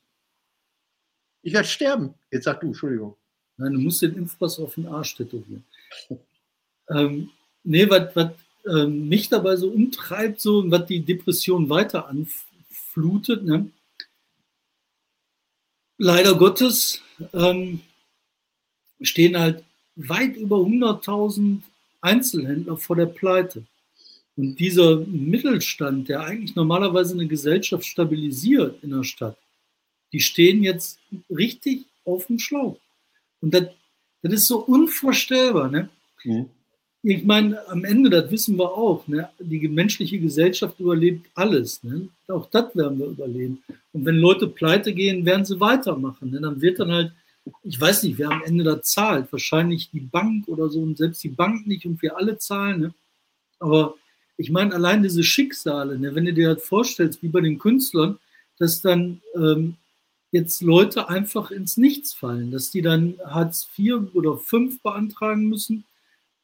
[1.44, 2.14] Ich werde sterben.
[2.30, 3.16] Jetzt sag du, Entschuldigung.
[3.58, 5.64] Nein, du musst den Impfpass auf den Arsch tätowieren.
[6.88, 7.30] ähm,
[7.62, 8.30] nee, was
[8.66, 13.44] ähm, mich dabei so umtreibt, so was die Depression weiter anflutet.
[13.44, 13.70] Ne?
[15.98, 17.02] Leider Gottes
[17.34, 17.82] ähm,
[19.02, 19.62] stehen halt
[19.96, 21.60] weit über 100.000
[22.00, 23.64] Einzelhändler vor der Pleite.
[24.36, 29.36] Und dieser Mittelstand, der eigentlich normalerweise eine Gesellschaft stabilisiert in der Stadt,
[30.14, 30.98] die stehen jetzt
[31.28, 32.78] richtig auf dem Schlauch.
[33.42, 33.64] Und das,
[34.22, 35.68] das ist so unvorstellbar.
[35.70, 35.90] Ne?
[36.24, 36.48] Mhm
[37.06, 39.28] ich meine, am Ende, das wissen wir auch, ne?
[39.38, 41.82] die menschliche Gesellschaft überlebt alles.
[41.82, 42.08] Ne?
[42.28, 43.62] Auch das werden wir überleben.
[43.92, 46.30] Und wenn Leute pleite gehen, werden sie weitermachen.
[46.30, 46.40] Ne?
[46.40, 47.12] Dann wird dann halt,
[47.62, 49.30] ich weiß nicht, wer am Ende da zahlt.
[49.30, 52.80] Wahrscheinlich die Bank oder so und selbst die Bank nicht und wir alle zahlen.
[52.80, 52.94] Ne?
[53.58, 53.96] Aber
[54.38, 56.14] ich meine, allein diese Schicksale, ne?
[56.14, 58.18] wenn du dir halt vorstellst, wie bei den Künstlern,
[58.58, 59.76] dass dann ähm,
[60.34, 65.84] jetzt Leute einfach ins Nichts fallen, dass die dann Hartz IV oder V beantragen müssen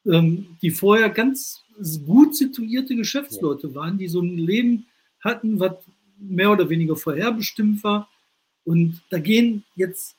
[0.05, 1.63] ähm, die vorher ganz
[2.05, 4.87] gut situierte Geschäftsleute waren, die so ein Leben
[5.19, 5.73] hatten, was
[6.17, 8.09] mehr oder weniger vorherbestimmt war.
[8.63, 10.15] Und da gehen jetzt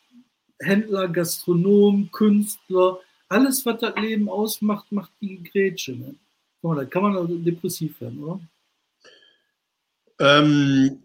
[0.60, 5.92] Händler, Gastronomen, Künstler, alles, was das Leben ausmacht, macht die Grätsche.
[5.92, 6.14] Ne?
[6.62, 8.40] Da kann man also depressiv werden, oder?
[10.20, 11.02] Ähm,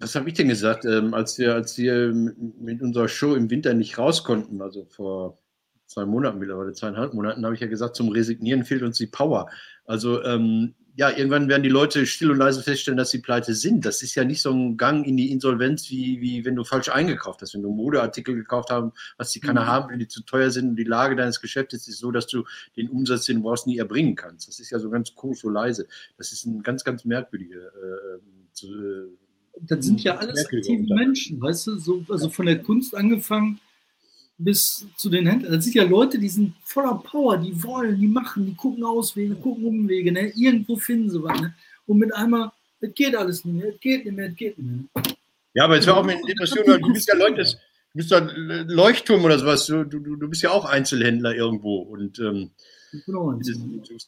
[0.00, 3.74] was habe ich denn gesagt, ähm, als, wir, als wir mit unserer Show im Winter
[3.74, 5.38] nicht raus konnten, also vor
[5.86, 9.50] zwei Monaten mittlerweile, zweieinhalb Monaten, habe ich ja gesagt, zum Resignieren fehlt uns die Power.
[9.84, 13.84] Also ähm, ja, irgendwann werden die Leute still und leise feststellen, dass sie pleite sind.
[13.84, 16.88] Das ist ja nicht so ein Gang in die Insolvenz, wie, wie wenn du falsch
[16.88, 17.54] eingekauft hast.
[17.54, 19.66] Wenn du Modeartikel gekauft hast, was die keiner mhm.
[19.66, 22.44] haben will, die zu teuer sind und die Lage deines Geschäftes ist so, dass du
[22.76, 24.48] den Umsatz, den du brauchst, nie erbringen kannst.
[24.48, 25.86] Das ist ja so ganz komisch, so leise.
[26.16, 27.58] Das ist ein ganz, ganz merkwürdige.
[27.58, 29.08] Äh, äh,
[29.62, 33.60] das sind ja alles aktive Menschen, weißt du, so, also von der Kunst angefangen
[34.38, 35.52] bis zu den Händlern.
[35.52, 39.34] Das sind ja Leute, die sind voller Power, die wollen, die machen, die gucken Auswege,
[39.34, 40.32] gucken Umwege, ne?
[40.34, 41.40] irgendwo finden sie was.
[41.40, 41.54] Ne?
[41.86, 44.94] Und mit einmal, es geht alles nicht mehr, es geht nicht mehr, es geht nicht
[44.94, 45.02] mehr.
[45.54, 47.58] Ja, aber jetzt war auch mit Depression, du bist ja Leute, du
[47.92, 52.50] bist ja Leuchtturm oder sowas, du, du, du bist ja auch Einzelhändler irgendwo und ähm,
[52.92, 53.34] Ich bin auch.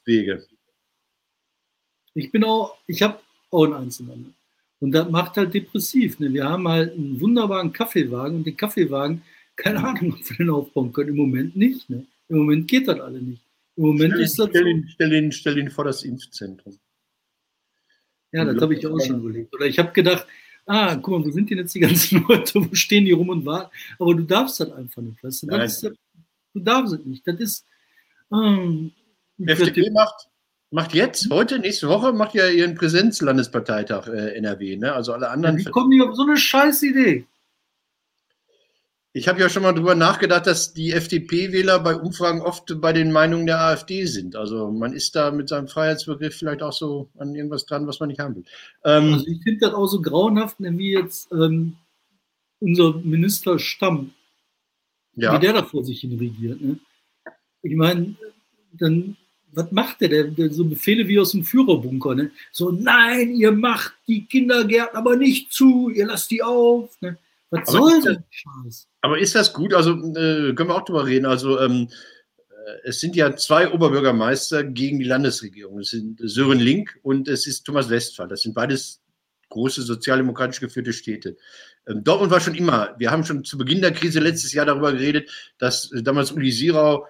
[0.05, 0.47] Wege.
[2.15, 3.19] Ich bin auch, ich habe
[3.51, 4.35] auch einen Einzelmann.
[4.83, 6.19] Und das macht halt depressiv.
[6.19, 6.33] Ne?
[6.33, 9.23] Wir haben halt einen wunderbaren Kaffeewagen und den Kaffeewagen,
[9.55, 11.11] keine Ahnung, ob wir den aufbauen können.
[11.11, 11.89] Im Moment nicht.
[11.89, 12.05] Ne?
[12.29, 13.45] Im Moment geht das alle nicht.
[13.77, 16.77] Im Moment Stell ist das stell, ihn, stell, ihn, stell ihn vor das Impfzentrum.
[18.33, 19.55] Ja, das habe ich auch schon überlegt.
[19.55, 20.27] Oder ich habe gedacht,
[20.67, 22.69] ah, guck mal, wo sind denn jetzt die ganzen Leute?
[22.69, 23.71] Wo stehen die rum und warten?
[24.01, 25.47] Aber du darfst das einfach nicht, weißt du?
[25.47, 25.93] Das ist,
[26.55, 27.25] du darfst es nicht.
[27.25, 27.67] Das ist.
[28.33, 28.91] Ähm,
[29.39, 30.29] FDP macht,
[30.73, 34.77] macht jetzt, heute, nächste Woche, macht ja ihren Präsenzlandesparteitag äh, NRW.
[34.77, 34.93] Ne?
[34.93, 35.59] Also alle anderen.
[35.59, 37.27] Wie kommen die auf so eine scheiß Idee?
[39.15, 43.13] Ich habe ja schon mal drüber nachgedacht, dass die FDP-Wähler bei Umfragen oft bei den
[43.13, 44.37] Meinungen der AfD sind.
[44.37, 48.09] Also man ist da mit seinem Freiheitsbegriff vielleicht auch so an irgendwas dran, was man
[48.09, 48.45] nicht haben will.
[48.85, 51.77] Ähm, Also ich finde das auch so grauenhaft, ne, wie jetzt ähm,
[52.61, 54.13] unser Minister Stamm,
[55.15, 55.35] ja.
[55.35, 56.63] wie der da vor sich hin regiert.
[56.63, 56.79] Ne?
[57.61, 58.17] Ich meine,
[58.73, 59.19] dann,
[59.53, 60.25] was macht der?
[60.25, 60.51] der?
[60.53, 62.15] So Befehle wie aus dem Führerbunker.
[62.15, 62.31] Ne?
[62.51, 67.01] So, nein, ihr macht die Kindergärten aber nicht zu, ihr lasst die auf.
[67.01, 67.19] Ne?
[67.51, 68.89] Was Aber soll das- denn Scheiß?
[69.03, 69.75] Aber ist das gut?
[69.75, 71.27] Also äh, können wir auch drüber reden.
[71.27, 71.89] Also ähm,
[72.51, 75.81] äh, es sind ja zwei Oberbürgermeister gegen die Landesregierung.
[75.81, 78.29] Es sind Sören Link und es ist Thomas Westphal.
[78.29, 79.01] Das sind beides
[79.51, 81.37] große sozialdemokratisch geführte Städte.
[81.87, 84.93] Ähm, Dortmund war schon immer, wir haben schon zu Beginn der Krise letztes Jahr darüber
[84.93, 87.07] geredet, dass äh, damals Uli Sirau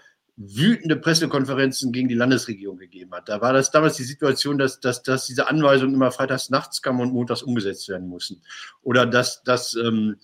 [0.49, 3.29] wütende Pressekonferenzen gegen die Landesregierung gegeben hat.
[3.29, 7.01] Da war das damals die Situation, dass, dass, dass diese Anweisungen immer freitags nachts kamen
[7.01, 8.43] und montags umgesetzt werden mussten.
[8.83, 10.17] Oder dass, dass ähm,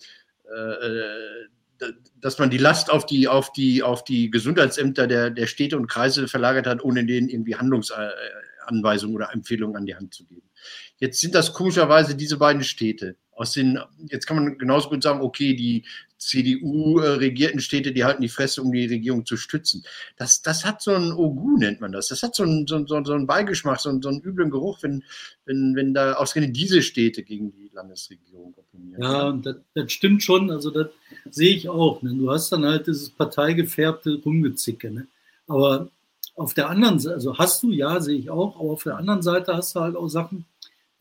[0.44, 1.48] äh,
[2.20, 5.86] dass man die Last auf die, auf die, auf die Gesundheitsämter der, der Städte und
[5.86, 10.48] Kreise verlagert hat, ohne denen irgendwie Handlungsanweisungen oder Empfehlungen an die Hand zu geben.
[10.98, 13.16] Jetzt sind das komischerweise diese beiden Städte.
[13.38, 15.84] Aus den, jetzt kann man genauso gut sagen, okay, die
[16.18, 19.84] CDU-regierten Städte, die halten die Fresse, um die Regierung zu stützen.
[20.16, 22.08] Das, das hat so ein Ogu, nennt man das.
[22.08, 24.82] Das hat so einen, so, so, so einen Beigeschmack, so einen, so einen üblen Geruch,
[24.82, 25.04] wenn,
[25.44, 29.02] wenn, wenn da ausgerechnet diese Städte gegen die Landesregierung opinieren.
[29.02, 30.50] Ja, und das, das stimmt schon.
[30.50, 30.88] Also das
[31.30, 32.02] sehe ich auch.
[32.02, 32.14] Ne?
[32.16, 34.90] Du hast dann halt dieses parteigefärbte Rumgezicke.
[34.90, 35.06] Ne?
[35.46, 35.92] Aber
[36.34, 39.22] auf der anderen Seite, also hast du, ja, sehe ich auch, aber auf der anderen
[39.22, 40.44] Seite hast du halt auch Sachen,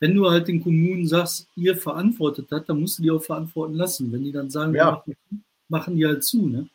[0.00, 3.74] wenn du halt den Kommunen sagst, ihr verantwortet das, dann musst du die auch verantworten
[3.74, 4.12] lassen.
[4.12, 4.92] Wenn die dann sagen, Ja.
[4.92, 5.16] machen,
[5.68, 6.46] machen die halt zu.
[6.46, 6.68] Ne?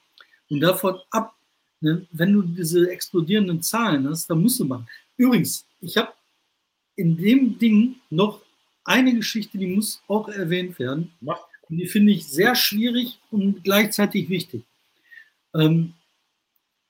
[0.49, 1.33] Und davon ab,
[1.81, 4.87] ne, wenn du diese explodierenden Zahlen hast, dann musst du machen.
[5.17, 6.11] Übrigens, ich habe
[6.95, 8.41] in dem Ding noch
[8.83, 11.11] eine Geschichte, die muss auch erwähnt werden.
[11.21, 11.39] Mach.
[11.69, 14.63] Und die finde ich sehr schwierig und gleichzeitig wichtig.
[15.55, 15.93] Ähm,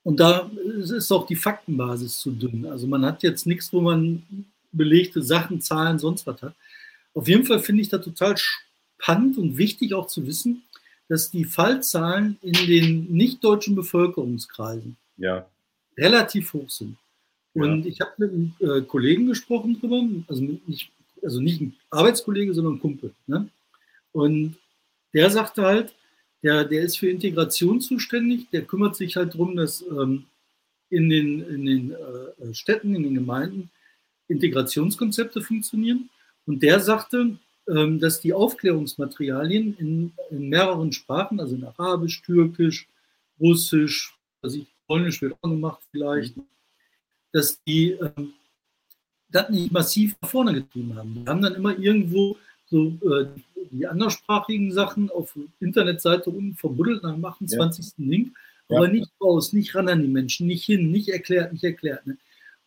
[0.01, 2.65] und da ist auch die Faktenbasis zu dünn.
[2.65, 4.23] Also man hat jetzt nichts, wo man
[4.73, 6.55] belegte Sachen, Zahlen, sonst was hat.
[7.13, 10.63] Auf jeden Fall finde ich da total spannend und wichtig auch zu wissen,
[11.09, 15.45] dass die Fallzahlen in den nicht-deutschen Bevölkerungskreisen Ja.
[15.97, 16.97] relativ hoch sind.
[17.53, 22.53] Und ich habe mit einem äh, Kollegen gesprochen drüber, also nicht, also nicht ein Arbeitskollege,
[22.53, 23.13] sondern ein Kumpel.
[23.27, 23.47] Ne?
[24.11, 24.55] Und
[25.13, 25.93] der sagte halt,
[26.41, 30.25] der, der ist für Integration zuständig, der kümmert sich halt darum, dass ähm,
[30.89, 33.69] in den, in den äh, Städten, in den Gemeinden
[34.33, 36.09] Integrationskonzepte funktionieren.
[36.45, 42.87] Und der sagte, ähm, dass die Aufklärungsmaterialien in, in mehreren Sprachen, also in Arabisch, Türkisch,
[43.39, 46.35] Russisch, also ich, Polnisch wird auch gemacht vielleicht,
[47.31, 48.33] dass die ähm,
[49.29, 51.15] das nicht massiv nach vorne getrieben haben.
[51.15, 53.27] Die haben dann immer irgendwo so äh,
[53.71, 57.93] die anderssprachigen Sachen auf Internetseite unten verbuddelt nach dem 28.
[57.97, 58.35] Link,
[58.69, 58.77] Ja.
[58.77, 62.05] aber nicht raus, nicht ran an die Menschen, nicht hin, nicht erklärt, nicht erklärt.
[62.05, 62.17] Ne?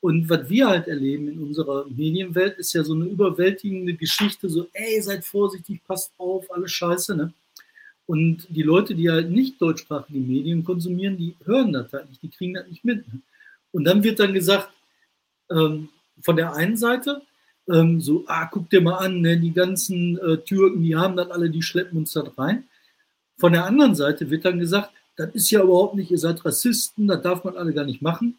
[0.01, 4.69] Und was wir halt erleben in unserer Medienwelt, ist ja so eine überwältigende Geschichte, so,
[4.73, 7.17] ey, seid vorsichtig, passt auf, alles scheiße.
[7.17, 7.33] Ne?
[8.07, 12.31] Und die Leute, die halt nicht deutschsprachige Medien konsumieren, die hören das halt nicht, die
[12.31, 13.13] kriegen das nicht mit.
[13.13, 13.21] Ne?
[13.73, 14.71] Und dann wird dann gesagt,
[15.51, 15.89] ähm,
[16.21, 17.23] von der einen Seite,
[17.69, 21.31] ähm, so, ah, guck dir mal an, ne, die ganzen äh, Türken, die haben das
[21.31, 22.65] alle, die schleppen uns da rein.
[23.39, 27.09] Von der anderen Seite wird dann gesagt, das ist ja überhaupt nicht, ihr seid Rassisten,
[27.09, 28.39] das darf man alle gar nicht machen.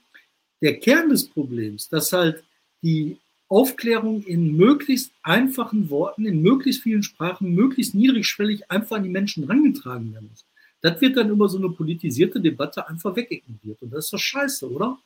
[0.61, 2.43] Der Kern des Problems, dass halt
[2.81, 3.17] die
[3.47, 9.43] Aufklärung in möglichst einfachen Worten, in möglichst vielen Sprachen, möglichst niedrigschwellig einfach an die Menschen
[9.45, 10.45] herangetragen werden muss.
[10.81, 13.81] Das wird dann über so eine politisierte Debatte einfach wegignoriert.
[13.81, 14.97] Und das ist doch scheiße, oder?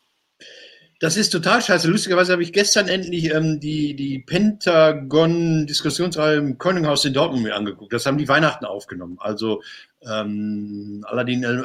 [1.02, 1.90] Das ist total scheiße.
[1.90, 7.92] Lustigerweise habe ich gestern endlich ähm, die, die Pentagon-Diskussionsreihe im Könighaus in Dortmund mir angeguckt.
[7.92, 9.18] Das haben die Weihnachten aufgenommen.
[9.20, 9.64] Also
[10.08, 11.64] ähm, Aladdin äh,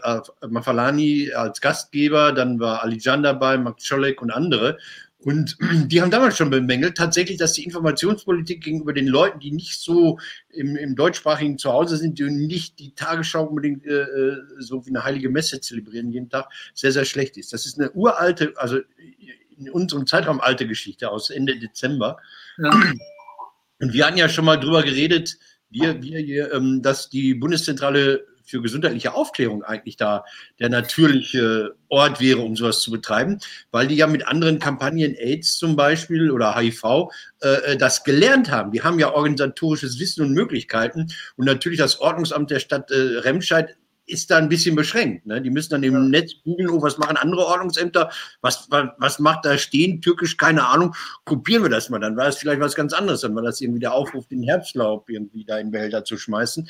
[0.48, 4.78] Mafalani als Gastgeber, dann war Ali Jan dabei, Mark Scholek und andere.
[5.26, 5.58] Und
[5.90, 10.20] die haben damals schon bemängelt, tatsächlich, dass die Informationspolitik gegenüber den Leuten, die nicht so
[10.50, 15.02] im, im deutschsprachigen Zuhause sind, die nicht die Tagesschau unbedingt äh, äh, so wie eine
[15.02, 17.52] heilige Messe zelebrieren jeden Tag, sehr, sehr schlecht ist.
[17.52, 18.78] Das ist eine uralte, also
[19.58, 22.18] in unserem Zeitraum alte Geschichte aus Ende Dezember.
[22.58, 22.70] Ja.
[23.80, 25.38] Und wir hatten ja schon mal drüber geredet,
[25.70, 30.24] wir, wir hier, ähm, dass die Bundeszentrale für gesundheitliche Aufklärung eigentlich da
[30.58, 33.38] der natürliche Ort wäre, um sowas zu betreiben,
[33.70, 37.10] weil die ja mit anderen Kampagnen AIDS zum Beispiel oder HIV
[37.42, 38.72] äh, äh, das gelernt haben.
[38.72, 43.76] Die haben ja organisatorisches Wissen und Möglichkeiten und natürlich das Ordnungsamt der Stadt äh, Remscheid
[44.06, 45.26] ist da ein bisschen beschränkt.
[45.26, 45.42] Ne?
[45.42, 46.00] Die müssen dann im ja.
[46.00, 50.66] Netz googeln, oh, was machen andere Ordnungsämter, was, was, was macht da stehen, türkisch, keine
[50.66, 53.60] Ahnung, kopieren wir das mal, dann war es vielleicht was ganz anderes, dann war das
[53.60, 56.68] irgendwie der Aufruf, den Herbstlaub irgendwie da in Behälter zu schmeißen.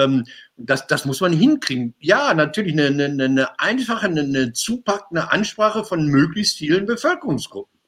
[0.00, 0.24] Ähm,
[0.56, 1.94] das, das muss man hinkriegen.
[2.00, 7.78] Ja, natürlich eine, eine, eine einfache, eine, eine zupackende Ansprache von möglichst vielen Bevölkerungsgruppen.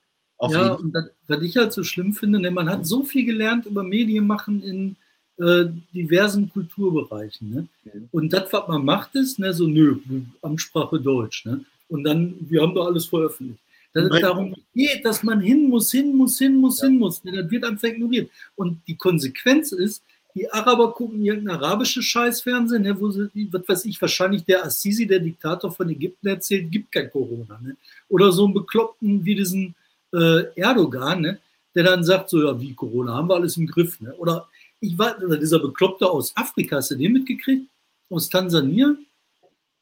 [0.51, 3.67] ja, und das, was ich halt so schlimm finde, ne, man hat so viel gelernt
[3.67, 4.97] über Medienmachen in
[5.39, 7.51] äh, diversen Kulturbereichen.
[7.51, 7.69] Ne?
[7.85, 8.09] Mhm.
[8.11, 9.97] Und das, was man macht, ist, ne, so, nö,
[10.43, 11.45] Amtssprache Deutsch.
[11.47, 11.65] Ne?
[11.89, 13.61] Und dann, wir haben da alles veröffentlicht.
[13.95, 16.89] Dass es darum geht, dass man hin muss, hin muss, hin muss, ja.
[16.89, 17.23] hin muss.
[17.25, 17.33] Ne?
[17.33, 18.31] Das wird einfach ignoriert.
[18.55, 20.03] Und die Konsequenz ist,
[20.35, 25.07] die Araber gucken irgendein arabisches Scheißfernsehen, ne, wo sie, was weiß ich, wahrscheinlich der Assisi,
[25.07, 27.61] der Diktator von Ägypten erzählt, gibt kein Corona.
[27.63, 27.77] Ne?
[28.09, 29.75] Oder so einen Bekloppten wie diesen
[30.13, 31.39] äh, Erdogan, ne,
[31.75, 34.01] der dann sagt, so, ja, wie Corona, haben wir alles im Griff.
[34.01, 34.15] Ne?
[34.15, 34.49] Oder
[34.81, 37.69] ich war, oder dieser Bekloppte aus Afrika, hast du den mitgekriegt?
[38.11, 38.97] Aus Tansania?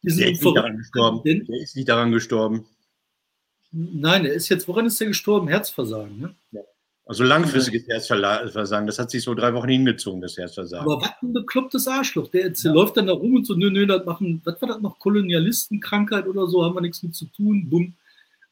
[0.03, 1.23] Der ist nicht daran gestorben.
[1.25, 2.67] Der ist nicht daran gestorben.
[3.73, 5.49] Nein, er ist jetzt, woran ist er gestorben?
[5.49, 6.35] Herzversagen, ne?
[6.53, 6.61] Ja.
[7.11, 8.87] Also langfristiges Herzversagen.
[8.87, 10.89] Das hat sich so drei Wochen hingezogen, das Herzversagen.
[10.89, 12.29] Aber was ein beklopptes Arschloch.
[12.29, 12.73] Der jetzt, ja.
[12.73, 16.29] läuft dann da rum und so, nö, nö, das machen, was war das noch, Kolonialistenkrankheit
[16.29, 17.95] oder so, haben wir nichts mit zu tun, bumm.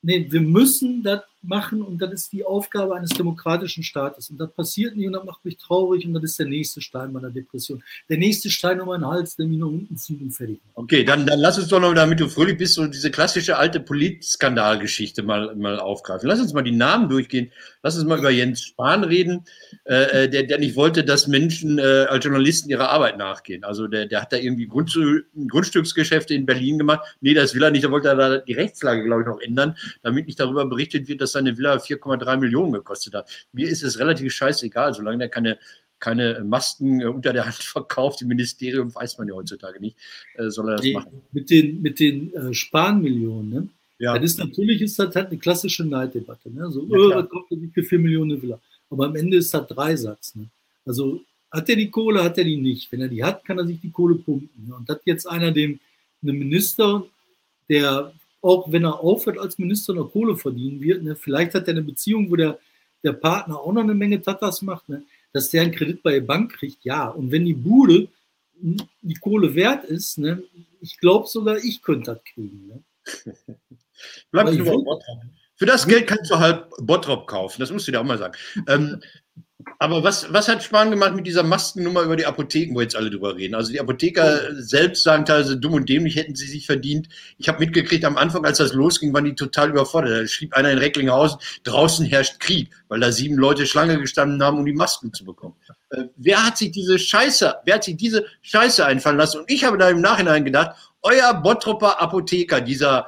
[0.03, 4.31] Nee, wir müssen das machen und das ist die Aufgabe eines demokratischen Staates.
[4.31, 7.13] Und das passiert nicht und das macht mich traurig und das ist der nächste Stein
[7.13, 7.83] meiner Depression.
[8.09, 10.77] Der nächste Stein um meinen Hals, der mich nach unten zieht und fertig macht.
[10.77, 13.81] Okay, dann, dann lass uns doch noch, damit du fröhlich bist, so diese klassische alte
[13.81, 16.29] Politskandalgeschichte mal, mal aufgreifen.
[16.29, 17.51] Lass uns mal die Namen durchgehen.
[17.83, 19.45] Lass uns mal über Jens Spahn reden,
[19.89, 23.65] äh, äh der, der nicht wollte, dass Menschen äh, als Journalisten ihrer Arbeit nachgehen.
[23.65, 24.97] Also der, der hat da irgendwie Grund,
[25.49, 27.17] Grundstücksgeschäfte in Berlin gemacht.
[27.21, 27.85] Nee, das will er nicht.
[27.85, 31.21] Da wollte er da die Rechtslage, glaube ich, noch ändern, damit nicht darüber berichtet wird,
[31.21, 33.31] dass seine Villa 4,3 Millionen gekostet hat.
[33.53, 35.59] Mir ist es relativ scheißegal, solange er keine,
[35.99, 38.23] keine Masken äh, unter der Hand verkauft.
[38.23, 39.97] Im Ministerium weiß man ja heutzutage nicht,
[40.35, 41.23] äh, soll er das die, machen.
[41.33, 43.69] Mit den, mit den äh, Spanmillionen, ne?
[44.01, 44.15] Ja.
[44.15, 46.51] Das ist natürlich ist das halt eine klassische Neiddebatte.
[46.51, 46.71] Ne?
[46.71, 48.61] So, ja, oh, was kauft er für 4 Millionen Villa?
[48.91, 50.35] Aber am Ende ist das Dreisatz.
[50.35, 50.49] Ne?
[50.85, 52.91] Also hat er die Kohle, hat er die nicht.
[52.93, 54.69] Wenn er die hat, kann er sich die Kohle pumpen.
[54.69, 54.75] Ne?
[54.75, 55.81] Und hat jetzt einer dem,
[56.23, 57.05] einem Minister,
[57.69, 61.73] der auch wenn er aufhört als Minister noch Kohle verdienen wird, ne, vielleicht hat er
[61.73, 62.59] eine Beziehung, wo der,
[63.03, 66.21] der Partner auch noch eine Menge Tatas macht, ne, dass der einen Kredit bei der
[66.21, 67.09] Bank kriegt, ja.
[67.09, 68.09] Und wenn die Bude
[69.03, 70.43] die Kohle wert ist, ne,
[70.81, 72.69] ich glaube sogar, ich könnte das kriegen.
[72.69, 72.85] Ne.
[74.31, 75.23] Bleib nur Bottrop.
[75.59, 78.35] Für das Geld kannst du halt Bottrop kaufen, das musst du dir auch mal sagen.
[78.69, 79.01] ähm,
[79.81, 83.11] aber was, was hat Spahn gemacht mit dieser Maskennummer über die Apotheken, wo jetzt alle
[83.11, 83.55] drüber reden?
[83.55, 84.55] Also die Apotheker oh.
[84.57, 87.09] selbst sagen teilweise dumm und dämlich, hätten sie sich verdient.
[87.39, 90.23] Ich habe mitgekriegt, am Anfang, als das losging, waren die total überfordert.
[90.23, 94.59] Da schrieb einer in Recklinghausen, draußen herrscht Krieg, weil da sieben Leute Schlange gestanden haben,
[94.59, 95.57] um die Masken zu bekommen.
[95.91, 99.41] Äh, wer hat sich diese Scheiße, wer hat sich diese Scheiße einfallen lassen?
[99.41, 103.07] Und ich habe da im Nachhinein gedacht, euer Bottropper Apotheker, dieser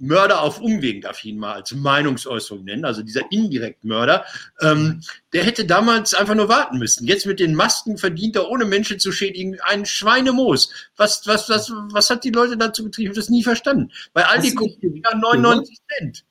[0.00, 4.24] Mörder auf Umwegen, darf ich ihn mal als Meinungsäußerung nennen, also dieser Indirektmörder,
[4.60, 7.06] ähm, der hätte damals einfach nur warten müssen.
[7.06, 10.70] Jetzt mit den Masken verdient er, ohne Menschen zu schädigen, ein Schweinemoos.
[10.96, 13.04] Was, was, was, was hat die Leute dazu getrieben?
[13.04, 13.92] Ich habe das nie verstanden.
[14.14, 16.24] Bei Aldi kostet wieder 99 Cent.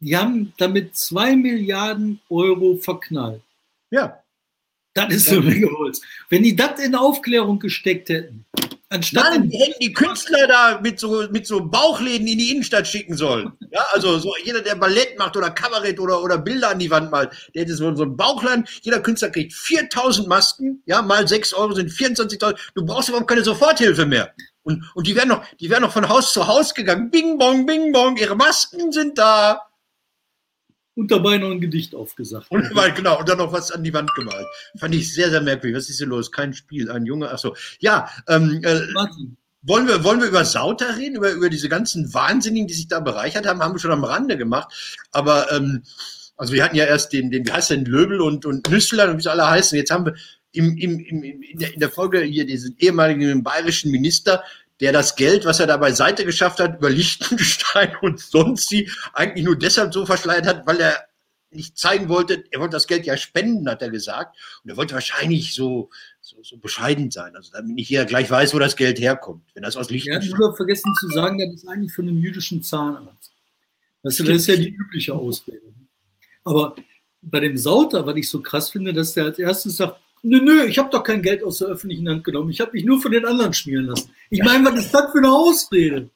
[0.00, 3.42] Die haben damit zwei Milliarden Euro verknallt.
[3.90, 4.22] Ja.
[4.94, 6.00] Das ist so eine Menge Holz.
[6.30, 8.46] Wenn die das in Aufklärung gesteckt hätten,
[8.88, 12.86] Anstatt Nein, die hätten die Künstler da mit so, mit so Bauchläden in die Innenstadt
[12.86, 13.52] schicken sollen.
[13.72, 17.10] Ja, also so jeder, der Ballett macht oder Kabarett oder, oder Bilder an die Wand
[17.10, 18.64] malt, der hätte so, so einen Bauchladen.
[18.82, 22.56] Jeder Künstler kriegt 4000 Masken, ja, mal 6 Euro sind 24.000.
[22.76, 24.32] Du brauchst überhaupt keine Soforthilfe mehr.
[24.62, 27.10] Und, und die werden noch, die werden noch von Haus zu Haus gegangen.
[27.10, 29.65] Bing bong, bing bong, ihre Masken sind da
[30.96, 32.50] und dabei noch ein Gedicht aufgesagt.
[32.50, 34.46] Und genau, und dann noch was an die Wand gemalt.
[34.78, 35.76] Fand ich sehr, sehr merkwürdig.
[35.76, 36.32] Was ist hier los?
[36.32, 37.30] Kein Spiel, ein Junge.
[37.30, 37.54] Achso.
[37.78, 38.80] Ja, ähm, äh,
[39.62, 43.00] wollen wir, wollen wir über Sauter reden, über, über diese ganzen Wahnsinnigen, die sich da
[43.00, 45.04] bereichert haben, haben wir schon am Rande gemacht.
[45.12, 45.82] Aber ähm,
[46.36, 49.18] also wir hatten ja erst den, den wie heißt denn, Löbel und, und Nüssler und
[49.18, 49.76] wie sie alle heißen.
[49.76, 50.14] Jetzt haben wir
[50.52, 54.42] im, im, im, in der Folge hier diesen ehemaligen bayerischen Minister,
[54.80, 59.44] der das Geld, was er da beiseite geschafft hat, über Liechtenstein und sonst sie eigentlich
[59.44, 61.06] nur deshalb so verschleiert hat, weil er
[61.50, 64.36] nicht zeigen wollte, er wollte das Geld ja spenden, hat er gesagt.
[64.62, 68.52] Und er wollte wahrscheinlich so, so, so bescheiden sein, also damit nicht jeder gleich weiß,
[68.52, 69.42] wo das Geld herkommt.
[69.54, 70.28] Wenn das aus Liechtenstein.
[70.28, 73.32] Er hat nur vergessen zu sagen, das ist eigentlich von einem jüdischen Zahnarzt.
[74.02, 75.72] Das, das ist ja die übliche Ausrede.
[76.44, 76.76] Aber
[77.22, 80.64] bei dem Sauter, was ich so krass finde, dass der als erstes sagt, nö, nö,
[80.64, 82.50] ich habe doch kein Geld aus der öffentlichen Hand genommen.
[82.50, 84.10] Ich habe mich nur von den anderen schmieren lassen.
[84.30, 86.10] Ich meine, was ist das für eine Ausrede?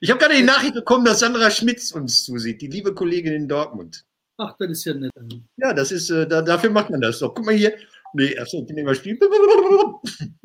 [0.00, 3.48] Ich habe gerade die Nachricht bekommen, dass Sandra Schmitz uns zusieht, die liebe Kollegin in
[3.48, 4.04] Dortmund.
[4.36, 5.10] Ach, das ist ja nett.
[5.56, 7.34] Ja, das ist, äh, da, dafür macht man das doch.
[7.34, 7.76] Guck mal hier.
[8.14, 9.18] Nee, achso, ich bin immer Spiel.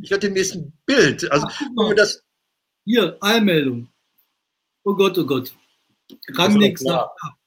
[0.01, 1.31] Ich hatte den nächsten Bild.
[1.31, 2.23] Also, Ach, das.
[2.85, 3.87] Hier, Eilmeldung.
[4.83, 5.53] Oh Gott, oh Gott.
[6.35, 7.37] Rangnick sagt ab.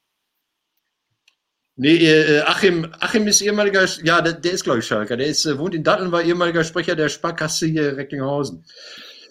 [1.79, 5.17] Nee, äh, Achim, Achim ist ehemaliger, ja, der, der ist, glaube ich, Schalker.
[5.17, 8.65] Der ist, äh, wohnt in Datteln, war ehemaliger Sprecher der Sparkasse hier Recklinghausen.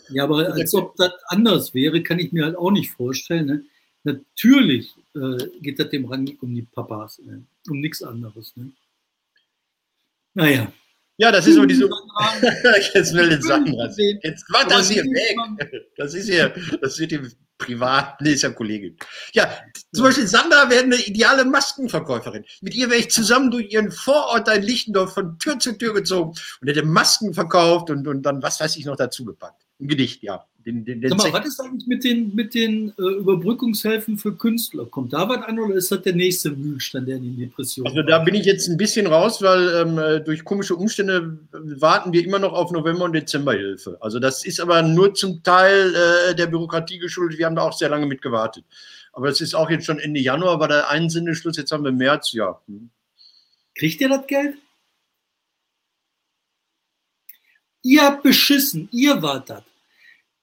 [0.10, 3.46] Ja, aber als ob das anders wäre, kann ich mir halt auch nicht vorstellen.
[3.48, 3.64] Ne?
[4.04, 7.44] Natürlich äh, geht das dem Rang um die Papas, ne?
[7.68, 8.56] um nichts anderes.
[8.56, 8.72] Ne?
[10.36, 10.72] Naja.
[11.18, 11.90] Ja, das ist so diese.
[12.94, 13.74] Jetzt will den Sachen
[14.24, 15.88] Jetzt war das hier weg.
[15.98, 18.98] Das ist hier, das wird hier privat, nee, ist ja Kollegin.
[19.34, 19.50] Ja,
[19.94, 22.44] zum Beispiel Sandra wäre eine ideale Maskenverkäuferin.
[22.62, 26.34] Mit ihr wäre ich zusammen durch ihren Vorort in Lichtendorf von Tür zu Tür gezogen
[26.62, 29.65] und hätte Masken verkauft und, und dann, was weiß ich, noch dazu gepackt.
[29.80, 30.46] Ein Gedicht, ja.
[30.66, 34.36] Den, den, den Sag mal, was ist eigentlich mit den, mit den äh, Überbrückungshilfen für
[34.36, 34.86] Künstler?
[34.88, 38.02] Kommt da was an oder ist das der nächste Mühlstand, der in die Depression Also
[38.02, 42.24] da bin ich jetzt ein bisschen raus, weil ähm, äh, durch komische Umstände warten wir
[42.26, 44.00] immer noch auf November- und Dezemberhilfe.
[44.02, 47.38] Also das ist aber nur zum Teil äh, der Bürokratie geschuldet.
[47.38, 48.66] Wir haben da auch sehr lange mit gewartet.
[49.14, 52.34] Aber es ist auch jetzt schon Ende Januar, war der Einsinneschluss, jetzt haben wir März,
[52.34, 52.60] ja.
[52.68, 52.90] Hm.
[53.76, 54.56] Kriegt ihr das Geld?
[57.86, 59.62] Ihr habt beschissen, ihr wart das.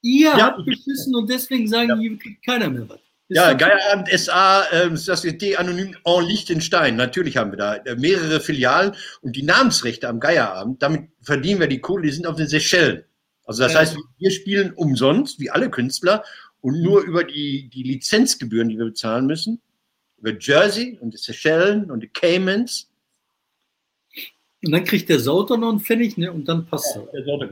[0.01, 0.47] Ihr ja.
[0.47, 1.97] habt beschissen und deswegen sagen ja.
[1.97, 3.01] die, kriegt keiner mehr was.
[3.29, 6.95] Ist ja, Geierabend SA, äh, Société Anonym en Liechtenstein.
[6.95, 11.67] Natürlich haben wir da äh, mehrere Filialen und die Namensrechte am Geierabend, damit verdienen wir
[11.67, 13.05] die Kohle, die sind auf den Seychellen.
[13.45, 13.81] Also das ja.
[13.81, 16.23] heißt, wir spielen umsonst, wie alle Künstler,
[16.61, 19.61] und nur über die, die Lizenzgebühren, die wir bezahlen müssen,
[20.17, 22.89] über Jersey und die Seychellen und die Caymans.
[24.65, 26.33] Und dann kriegt der Sauter noch einen Pfennig, ne?
[26.33, 27.49] Und dann passt ja, Der Sauter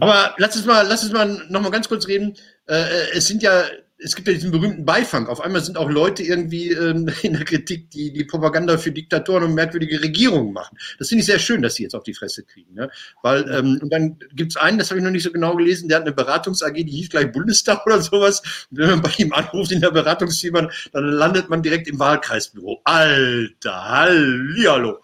[0.00, 2.36] aber lass uns mal, lass uns mal noch mal ganz kurz reden.
[2.66, 3.64] Äh, äh, es sind ja,
[3.98, 5.28] es gibt ja diesen berühmten Beifang.
[5.28, 9.44] Auf einmal sind auch Leute irgendwie ähm, in der Kritik, die die Propaganda für Diktatoren
[9.44, 10.76] und merkwürdige Regierungen machen.
[10.98, 12.74] Das finde ich sehr schön, dass sie jetzt auf die Fresse kriegen.
[12.74, 12.90] Ne?
[13.22, 15.88] Weil, ähm, und dann gibt es einen, das habe ich noch nicht so genau gelesen,
[15.88, 18.42] der hat eine Beratungs-AG, die hieß gleich Bundestag oder sowas.
[18.70, 22.80] Und wenn man bei ihm anruft in der Beratungsfirma, dann landet man direkt im Wahlkreisbüro.
[22.84, 24.98] Alter, Hallihallo.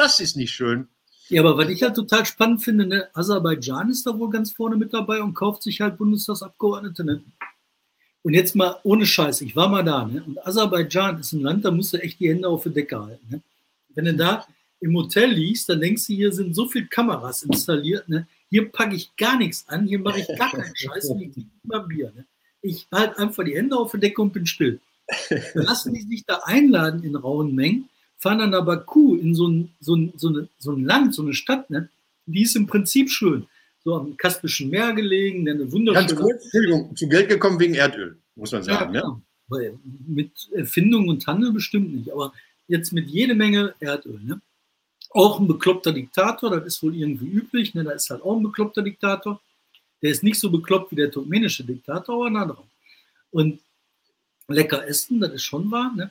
[0.00, 0.88] Das ist nicht schön.
[1.28, 4.76] Ja, aber was ich halt total spannend finde, ne, Aserbaidschan ist da wohl ganz vorne
[4.76, 7.04] mit dabei und kauft sich halt Bundestagsabgeordnete.
[7.04, 7.22] Ne?
[8.22, 10.24] Und jetzt mal ohne Scheiß, ich war mal da, ne?
[10.26, 13.26] Und Aserbaidschan ist ein Land, da musst du echt die Hände auf die Decke halten.
[13.28, 13.42] Ne?
[13.94, 14.46] Wenn du da
[14.80, 18.26] im Hotel liegst, dann denkst du, hier sind so viele Kameras installiert, ne?
[18.48, 21.50] Hier packe ich gar nichts an, hier mache ich gar keinen Scheiß und ich trinke
[21.62, 22.10] immer Bier.
[22.16, 22.24] Ne?
[22.62, 24.80] Ich halte einfach die Hände auf die Decke und bin still.
[25.52, 29.70] Lassen die sich da einladen in rauen Mengen fahren dann nach Baku in so ein,
[29.80, 31.88] so ein, so eine, so ein Land, so eine Stadt, ne?
[32.26, 33.46] die ist im Prinzip schön.
[33.82, 36.06] So am Kaspischen Meer gelegen, eine wunderschöne.
[36.06, 38.94] Ganz kurz, Entschuldigung, zu Geld gekommen wegen Erdöl, muss man sagen.
[38.94, 39.22] Ja, ne?
[39.48, 42.32] Weil mit Erfindung und Handel bestimmt nicht, aber
[42.68, 44.20] jetzt mit jede Menge Erdöl.
[44.22, 44.40] Ne?
[45.08, 47.82] Auch ein bekloppter Diktator, das ist wohl irgendwie üblich, ne?
[47.82, 49.40] da ist halt auch ein bekloppter Diktator.
[50.02, 52.64] Der ist nicht so bekloppt wie der turkmenische Diktator, aber ein anderer.
[53.30, 53.60] Und
[54.46, 55.92] lecker essen, das ist schon wahr.
[55.96, 56.10] Ne?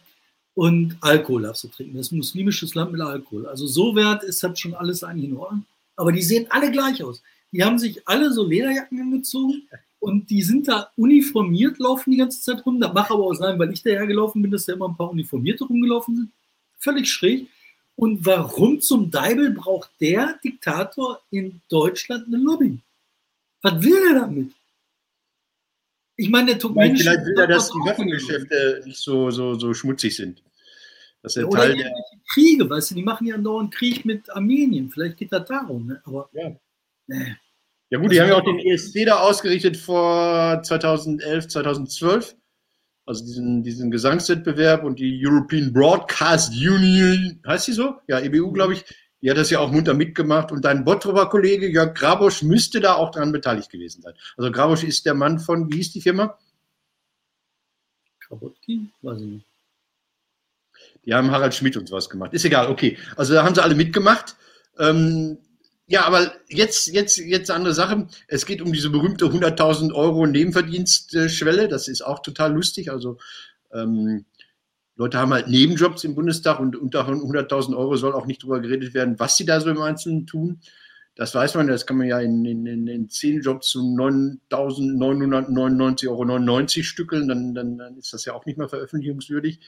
[0.60, 1.96] Und Alkohol darfst du trinken.
[1.96, 3.46] Das ist ein muslimisches Land mit Alkohol.
[3.46, 5.66] Also so wert ist das schon alles eigentlich in Ordnung.
[5.96, 7.24] Aber die sehen alle gleich aus.
[7.54, 9.70] Die haben sich alle so Lederjacken angezogen
[10.00, 12.78] und die sind da uniformiert, laufen die ganze Zeit rum.
[12.82, 15.10] Das macht aber auch sein, weil ich daher gelaufen bin, dass da immer ein paar
[15.10, 16.32] Uniformierte rumgelaufen sind.
[16.78, 17.48] Völlig schräg.
[17.96, 22.78] Und warum zum Deibel braucht der Diktator in Deutschland eine Lobby?
[23.62, 24.52] Was will er damit?
[26.18, 27.04] Ich meine, der turkmenische.
[27.04, 30.44] Vielleicht will er, dass die Waffengeschäfte nicht so, so, so schmutzig sind.
[31.22, 31.92] Das ist ja, Teil der
[32.34, 34.90] Kriege, weißt du, die machen ja andauernd Krieg mit Armenien.
[34.90, 36.02] Vielleicht geht das darum, ne?
[36.06, 36.30] Aber.
[36.34, 36.56] Ja.
[37.08, 37.36] Nee.
[37.92, 42.36] Ja gut, die haben ja auch den ESC da ausgerichtet vor 2011, 2012.
[43.06, 47.96] Also diesen, diesen Gesangswettbewerb und die European Broadcast Union, heißt die so?
[48.08, 48.86] Ja, EBU, glaube ich.
[49.22, 50.52] Die hat das ja auch munter mitgemacht.
[50.52, 54.14] Und dein Bottroper Kollege Jörg Grabosch müsste da auch dran beteiligt gewesen sein.
[54.38, 56.38] Also Grabosch ist der Mann von, wie hieß die Firma?
[58.20, 58.90] Krabotki?
[59.02, 59.49] Weiß ich nicht.
[61.06, 62.34] Die haben Harald Schmidt und sowas gemacht.
[62.34, 62.98] Ist egal, okay.
[63.16, 64.36] Also da haben sie alle mitgemacht.
[64.78, 65.38] Ähm,
[65.92, 68.08] Ja, aber jetzt, jetzt, jetzt andere Sache.
[68.28, 71.68] Es geht um diese berühmte 100.000 Euro Nebenverdienstschwelle.
[71.68, 72.92] Das ist auch total lustig.
[72.92, 73.18] Also
[73.74, 74.26] ähm,
[74.96, 78.94] Leute haben halt Nebenjobs im Bundestag und unter 100.000 Euro soll auch nicht darüber geredet
[78.94, 80.62] werden, was sie da so im Einzelnen tun.
[81.16, 86.08] Das weiß man, das kann man ja in, in, in, in 10 Jobs zu 9.999,99
[86.08, 89.60] Euro stückeln, dann, dann, dann ist das ja auch nicht mehr veröffentlichungswürdig.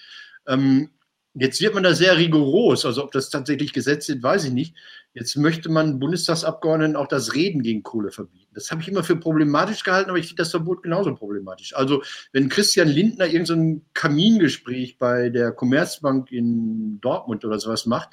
[0.47, 0.91] Ähm,
[1.33, 4.75] Jetzt wird man da sehr rigoros, also ob das tatsächlich Gesetz sind, weiß ich nicht.
[5.13, 8.51] Jetzt möchte man Bundestagsabgeordneten auch das Reden gegen Kohle verbieten.
[8.53, 11.73] Das habe ich immer für problematisch gehalten, aber ich finde das Verbot genauso problematisch.
[11.73, 12.03] Also
[12.33, 18.09] wenn Christian Lindner irgendein so Kamingespräch bei der Commerzbank in Dortmund oder sowas macht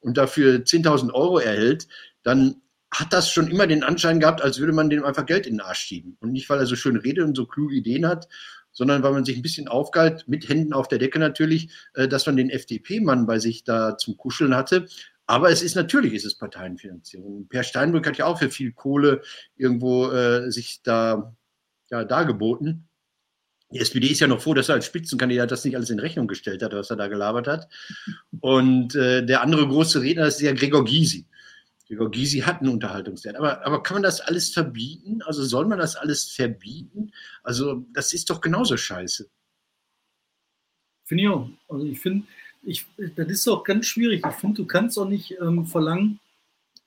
[0.00, 1.88] und dafür 10.000 Euro erhält,
[2.22, 5.54] dann hat das schon immer den Anschein gehabt, als würde man dem einfach Geld in
[5.54, 6.16] den Arsch schieben.
[6.20, 8.28] Und nicht, weil er so schön redet und so kluge Ideen hat,
[8.72, 12.26] sondern weil man sich ein bisschen aufgalt, mit Händen auf der Decke natürlich, äh, dass
[12.26, 14.86] man den FDP-Mann bei sich da zum Kuscheln hatte.
[15.26, 17.48] Aber es ist natürlich, ist es Parteienfinanzierung.
[17.48, 19.22] Per Steinbrück hat ja auch für viel Kohle
[19.56, 21.34] irgendwo äh, sich da
[21.90, 22.88] ja, dargeboten.
[23.72, 26.26] Die SPD ist ja noch froh, dass er als Spitzenkandidat das nicht alles in Rechnung
[26.26, 27.68] gestellt hat, was er da gelabert hat.
[28.40, 31.26] Und äh, der andere große Redner ist ja Gregor Gysi.
[31.92, 33.36] Gregor Gysi hat einen Unterhaltungswert.
[33.36, 35.20] Aber, aber kann man das alles verbieten?
[35.22, 37.12] Also soll man das alles verbieten?
[37.42, 39.28] Also das ist doch genauso scheiße.
[41.04, 41.50] Finde ich auch.
[41.68, 42.26] Also ich finde,
[42.62, 44.24] ich, das ist auch ganz schwierig.
[44.26, 46.18] Ich finde, du kannst auch nicht ähm, verlangen,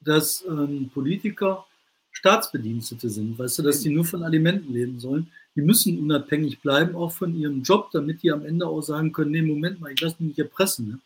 [0.01, 1.67] dass ähm, Politiker
[2.09, 5.31] Staatsbedienstete sind, weißt du, dass die nur von Alimenten leben sollen.
[5.55, 9.31] Die müssen unabhängig bleiben, auch von ihrem Job, damit die am Ende auch sagen können,
[9.31, 10.87] nee, Moment mal, ich lasse mich nicht erpressen.
[10.87, 10.99] Ne?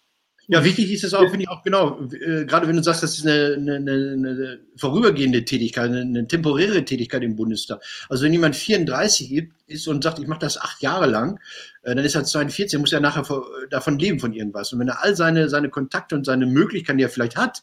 [0.52, 3.20] Ja, wichtig ist es auch, finde ich auch genau, äh, gerade wenn du sagst, das
[3.20, 7.84] ist eine, eine, eine vorübergehende Tätigkeit, eine, eine, temporäre Tätigkeit im Bundestag.
[8.10, 11.40] Also wenn jemand 34 ist und sagt, ich mache das acht Jahre lang,
[11.84, 13.24] äh, dann ist er 42, muss er nachher
[13.70, 14.74] davon leben von irgendwas.
[14.74, 17.62] Und wenn er all seine, seine Kontakte und seine Möglichkeiten, die er vielleicht hat,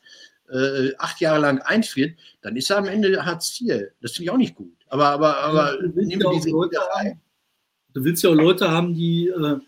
[0.49, 3.89] äh, acht Jahre lang einfriert, dann ist er am Ende Hartz IV.
[4.01, 4.73] Das finde ich auch nicht gut.
[4.87, 7.21] Aber, aber, aber du willst, ja diese Leute haben,
[7.95, 9.59] du willst ja auch Leute haben, die äh,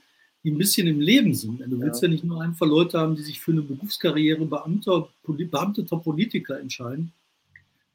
[0.45, 1.61] die ein bisschen im Leben sind.
[1.61, 5.09] Du willst ja, ja nicht nur einfach Leute haben, die sich für eine Berufskarriere Beamter,
[5.27, 7.13] beamteter Politiker entscheiden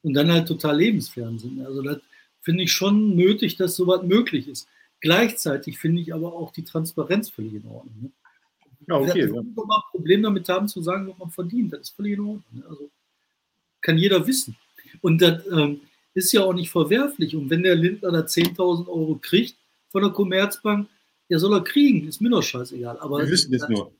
[0.02, 1.66] und dann halt total lebensfern sind.
[1.66, 2.00] Also das
[2.41, 4.68] finde ich schon nötig, dass sowas möglich ist.
[5.00, 7.96] Gleichzeitig finde ich aber auch die Transparenz völlig in Ordnung.
[8.02, 8.12] Ne?
[8.88, 9.26] Ja, okay.
[9.26, 9.39] Ich ja.
[9.39, 9.56] ein
[9.91, 11.74] Problem damit haben zu sagen, was man verdient.
[11.74, 12.44] Das ist völlig in Ordnung.
[12.52, 12.64] Ne?
[12.68, 12.89] Also
[13.82, 14.56] kann jeder wissen.
[15.02, 15.82] Und das ähm,
[16.14, 17.36] ist ja auch nicht verwerflich.
[17.36, 19.56] Und wenn der Lindner da 10.000 Euro kriegt
[19.89, 20.88] von der Commerzbank,
[21.34, 23.00] ja, soll er kriegen, ist mir doch scheißegal.
[23.00, 23.92] Aber Wir wissen es nur.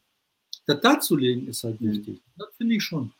[0.68, 1.92] Das darzulegen ist halt mhm.
[1.92, 2.22] wichtig.
[2.38, 3.12] Das finde ich schon.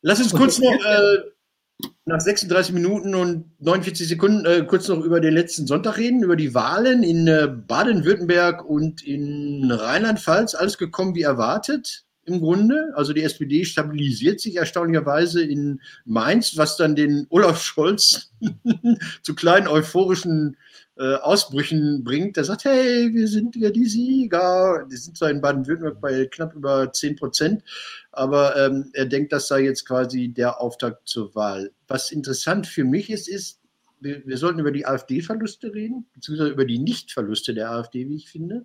[0.00, 5.20] Lass uns kurz noch äh, nach 36 Minuten und 49 Sekunden äh, kurz noch über
[5.20, 10.54] den letzten Sonntag reden, über die Wahlen in äh, Baden-Württemberg und in Rheinland-Pfalz.
[10.54, 12.92] Alles gekommen wie erwartet im Grunde.
[12.94, 18.30] Also die SPD stabilisiert sich erstaunlicherweise in Mainz, was dann den Olaf Scholz
[19.22, 20.56] zu kleinen euphorischen
[20.96, 22.36] äh, Ausbrüchen bringt.
[22.36, 24.86] Der sagt, hey, wir sind ja die Sieger.
[24.90, 27.64] Die sind zwar in Baden-Württemberg bei knapp über 10 Prozent,
[28.12, 31.72] aber ähm, er denkt, das sei jetzt quasi der Auftakt zur Wahl.
[31.88, 33.60] Was interessant für mich ist, ist,
[34.00, 38.28] wir, wir sollten über die AfD-Verluste reden, beziehungsweise über die Nicht-Verluste der AfD, wie ich
[38.28, 38.64] finde.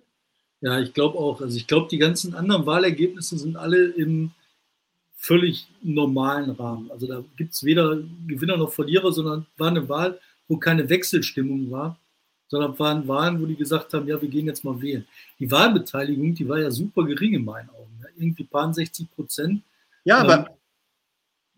[0.60, 1.40] Ja, ich glaube auch.
[1.40, 4.32] Also ich glaube, die ganzen anderen Wahlergebnisse sind alle im
[5.16, 6.90] völlig normalen Rahmen.
[6.90, 11.70] Also da gibt es weder Gewinner noch Verlierer, sondern war eine Wahl, wo keine Wechselstimmung
[11.70, 11.98] war
[12.50, 15.06] sondern waren Wahlen, wo die gesagt haben, ja, wir gehen jetzt mal wählen.
[15.38, 17.96] Die Wahlbeteiligung, die war ja super gering in meinen Augen.
[18.02, 18.08] Ja.
[18.16, 19.62] Irgendwie paar 60 Prozent.
[20.02, 20.46] Ja, aber ähm,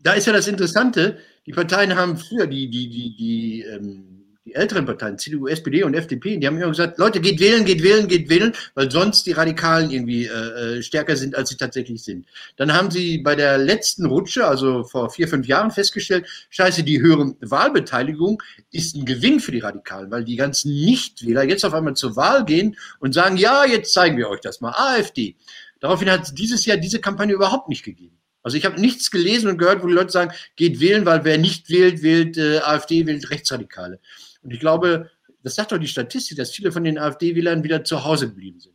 [0.02, 4.21] da ist ja das Interessante, die Parteien haben früher, die, die, die, die ähm,
[4.52, 7.82] die älteren Parteien, CDU, SPD und FDP, die haben immer gesagt, Leute, geht wählen, geht
[7.82, 12.02] wählen, geht wählen, weil sonst die Radikalen irgendwie äh, äh, stärker sind, als sie tatsächlich
[12.02, 12.26] sind.
[12.56, 17.00] Dann haben sie bei der letzten Rutsche, also vor vier, fünf Jahren festgestellt, scheiße, die
[17.00, 21.94] höhere Wahlbeteiligung ist ein Gewinn für die Radikalen, weil die ganzen Nichtwähler jetzt auf einmal
[21.94, 25.36] zur Wahl gehen und sagen, ja, jetzt zeigen wir euch das mal, AfD.
[25.80, 28.18] Daraufhin hat es dieses Jahr diese Kampagne überhaupt nicht gegeben.
[28.42, 31.38] Also ich habe nichts gelesen und gehört, wo die Leute sagen, geht wählen, weil wer
[31.38, 34.00] nicht wählt, wählt äh, AfD, wählt Rechtsradikale.
[34.42, 35.10] Und ich glaube,
[35.42, 38.74] das sagt doch die Statistik, dass viele von den AfD-Wählern wieder zu Hause geblieben sind.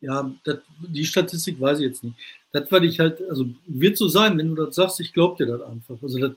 [0.00, 2.16] Ja, das, die Statistik weiß ich jetzt nicht.
[2.52, 5.50] Das werde ich halt, also wird so sein, wenn du das sagst, ich glaube dir
[5.50, 5.96] das einfach.
[6.02, 6.32] Also das,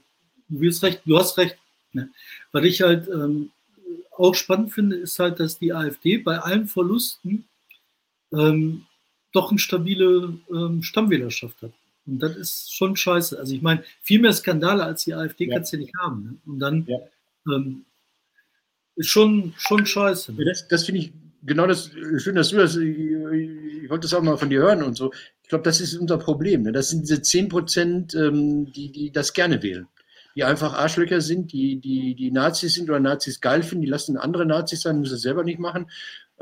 [0.48, 1.58] du wirst recht, du hast recht.
[1.92, 2.10] Ne?
[2.52, 3.52] Was ich halt ähm,
[4.18, 7.46] auch spannend finde, ist halt, dass die AfD bei allen Verlusten
[8.32, 8.86] ähm,
[9.34, 11.72] doch eine stabile ähm, Stammwählerschaft hat.
[12.06, 13.38] Und das ist schon scheiße.
[13.38, 15.56] Also ich meine, viel mehr Skandale als die AfD ja.
[15.56, 16.24] kannst du ja nicht haben.
[16.24, 16.38] Ne?
[16.46, 16.98] Und dann ja.
[17.54, 17.86] ähm,
[19.00, 20.34] ist schon, schon scheiße.
[20.34, 20.46] Ne?
[20.46, 24.22] Das, das finde ich genau das, schön, dass du das, ich, ich, wollte das auch
[24.22, 25.12] mal von dir hören und so.
[25.42, 26.64] Ich glaube, das ist unser Problem.
[26.64, 26.72] Ne?
[26.72, 29.88] Das sind diese 10 Prozent, ähm, die, die das gerne wählen.
[30.36, 34.18] die einfach Arschlöcher sind, die, die, die Nazis sind oder Nazis geil finden, die lassen
[34.18, 35.90] andere Nazis sein, müssen es selber nicht machen.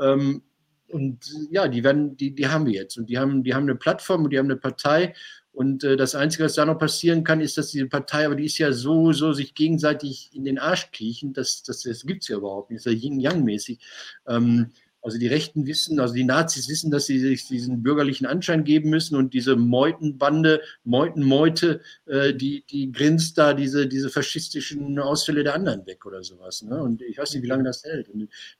[0.00, 0.42] Ähm,
[0.88, 1.18] und
[1.50, 2.98] ja, die werden, die, die haben wir jetzt.
[2.98, 5.14] Und die haben, die haben eine Plattform und die haben eine Partei.
[5.58, 8.44] Und äh, das Einzige, was da noch passieren kann, ist, dass diese Partei, aber die
[8.44, 12.28] ist ja so, so sich gegenseitig in den Arsch kriechen, das, das, das gibt es
[12.28, 12.86] ja überhaupt nicht.
[12.86, 13.80] Das ist ja Yin-Yang-mäßig.
[14.28, 14.70] Ähm,
[15.02, 18.90] also die Rechten wissen, also die Nazis wissen, dass sie sich diesen bürgerlichen Anschein geben
[18.90, 25.54] müssen und diese Meutenbande, Meutenmeute, äh, die, die grinst da diese, diese faschistischen Ausfälle der
[25.56, 26.62] anderen weg oder sowas.
[26.62, 26.80] Ne?
[26.80, 28.08] Und ich weiß nicht, wie lange das hält.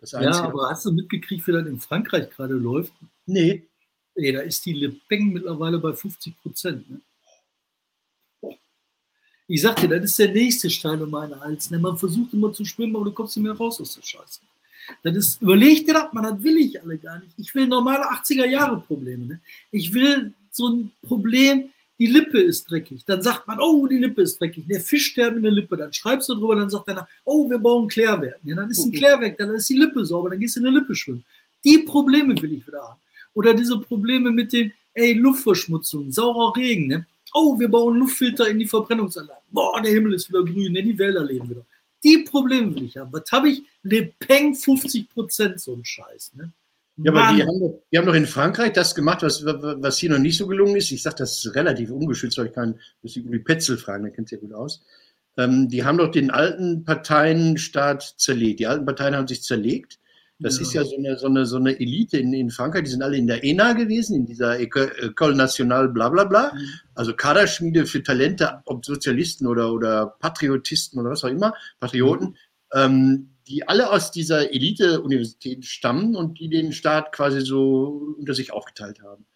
[0.01, 2.93] Das ja, aber hast du mitgekriegt, wie das in Frankreich gerade läuft?
[3.25, 3.69] Nee.
[4.19, 6.91] Nee, da ist die Le Pen mittlerweile bei 50 Prozent.
[6.91, 7.01] Ne?
[9.47, 11.71] Ich sag dir, das ist der nächste Stein um meinen Hals.
[11.71, 11.79] Ne?
[11.79, 14.41] Man versucht immer zu schwimmen, aber du kommst nicht mehr raus aus der Scheiße.
[15.05, 17.33] Das ist, überleg dir das, man, das will ich alle gar nicht.
[17.37, 19.25] Ich will normale 80er-Jahre-Probleme.
[19.25, 19.41] Ne?
[19.71, 23.05] Ich will so ein Problem, die Lippe ist dreckig.
[23.05, 24.67] Dann sagt man, oh, die Lippe ist dreckig.
[24.67, 25.77] Der Fisch sterbt in der Lippe.
[25.77, 28.41] Dann schreibst du drüber, dann sagt einer, oh, wir bauen ein Klärwerk.
[28.43, 30.73] Ja, dann ist ein Klärwerk, dann ist die Lippe sauber, dann gehst du in der
[30.73, 31.25] Lippe schwimmen.
[31.65, 33.01] Die Probleme will ich wieder haben.
[33.39, 36.89] Oder diese Probleme mit den, ey, Luftverschmutzung, saurer Regen.
[36.89, 37.07] Ne?
[37.33, 39.45] Oh, wir bauen Luftfilter in die Verbrennungsanlagen.
[39.53, 40.83] Boah, der Himmel ist wieder grün, ne?
[40.83, 41.65] die Wälder leben wieder.
[42.03, 43.13] Die Probleme will ich haben.
[43.13, 43.63] Was habe ich?
[43.85, 46.33] Le Pen 50 Prozent so ein Scheiß.
[46.35, 46.53] Ne?
[46.97, 50.11] Ja, aber die haben, doch, die haben doch in Frankreich das gemacht, was, was hier
[50.11, 50.91] noch nicht so gelungen ist.
[50.91, 54.13] Ich sage das ist relativ ungeschützt, weil ich kann muss ich Uli Petzel fragen, der
[54.13, 54.83] kennt sich ja gut aus.
[55.37, 58.59] Ähm, die haben doch den alten Parteienstaat zerlegt.
[58.59, 60.01] Die alten Parteien haben sich zerlegt
[60.41, 60.63] das ja.
[60.63, 63.17] ist ja so eine, so eine, so eine Elite in, in Frankreich, die sind alle
[63.17, 66.53] in der ENA gewesen, in dieser École Nationale, bla bla bla.
[66.55, 66.69] Mhm.
[66.95, 72.35] Also Kaderschmiede für Talente, ob Sozialisten oder, oder Patriotisten oder was auch immer, Patrioten, mhm.
[72.73, 78.53] ähm, die alle aus dieser Elite-Universität stammen und die den Staat quasi so unter sich
[78.53, 79.27] aufgeteilt haben.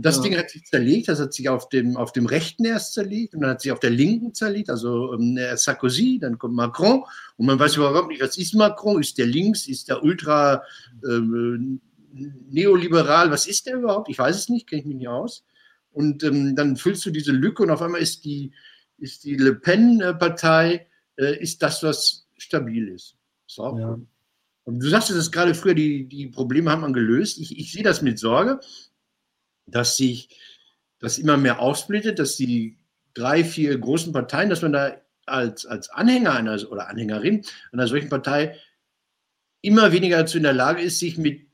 [0.00, 0.22] Das ja.
[0.22, 3.40] Ding hat sich zerlegt, das hat sich auf dem, auf dem Rechten erst zerlegt und
[3.40, 7.02] dann hat sich auf der Linken zerlegt, also ähm, Sarkozy, dann kommt Macron
[7.36, 10.62] und man weiß überhaupt nicht, was ist Macron, ist der links, ist der ultra
[11.04, 11.80] ähm,
[12.48, 14.08] neoliberal, was ist der überhaupt?
[14.08, 15.44] Ich weiß es nicht, kenne ich mich nicht aus.
[15.90, 18.52] Und ähm, dann füllst du diese Lücke und auf einmal ist die,
[18.98, 20.86] ist die Le Pen-Partei,
[21.16, 23.16] äh, ist das, was stabil ist.
[23.46, 23.76] So.
[23.76, 23.98] Ja.
[24.64, 27.38] Und du sagst es gerade früher, die, die Probleme haben man gelöst.
[27.38, 28.60] Ich, ich sehe das mit Sorge
[29.70, 30.28] dass sich
[30.98, 32.78] das immer mehr aufsplittet, dass die
[33.14, 38.08] drei, vier großen Parteien, dass man da als, als Anhänger einer oder Anhängerin einer solchen
[38.08, 38.56] Partei
[39.60, 41.46] immer weniger dazu in der Lage ist, sich mit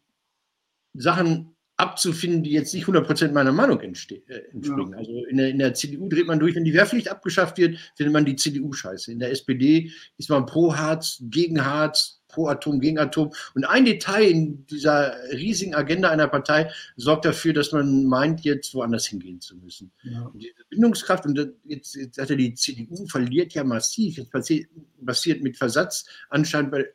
[0.95, 4.23] Sachen abzufinden, die jetzt nicht 100% meiner Meinung äh, entspringen.
[4.29, 4.97] Ja.
[4.97, 8.13] Also in der, in der CDU dreht man durch, wenn die Wehrpflicht abgeschafft wird, findet
[8.13, 9.11] man die CDU scheiße.
[9.11, 13.33] In der SPD ist man pro Harz, gegen Harz, pro Atom, gegen Atom.
[13.55, 18.75] Und ein Detail in dieser riesigen Agenda einer Partei sorgt dafür, dass man meint, jetzt
[18.75, 19.93] woanders hingehen zu müssen.
[20.03, 20.23] Ja.
[20.23, 24.19] Und diese Bindungskraft, und jetzt, jetzt hat er die CDU verliert ja massiv.
[24.19, 24.69] Jetzt passiert,
[25.05, 26.87] passiert mit Versatz anscheinend bei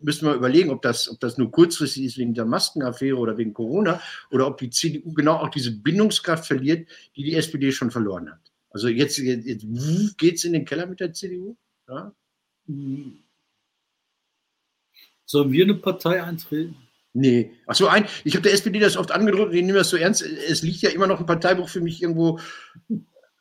[0.00, 3.54] müssen wir überlegen, ob das, ob das nur kurzfristig ist wegen der Maskenaffäre oder wegen
[3.54, 4.00] Corona
[4.30, 8.52] oder ob die CDU genau auch diese Bindungskraft verliert, die die SPD schon verloren hat.
[8.70, 9.66] Also jetzt, jetzt, jetzt
[10.18, 11.56] geht es in den Keller mit der CDU.
[11.88, 12.14] Ja?
[15.32, 16.76] Sollen wir eine Partei eintreten?
[17.14, 17.52] Nee.
[17.66, 20.20] Achso, ein, ich habe der SPD das oft angedrückt, die nehmen das so ernst.
[20.20, 22.38] Es liegt ja immer noch ein Parteibuch für mich irgendwo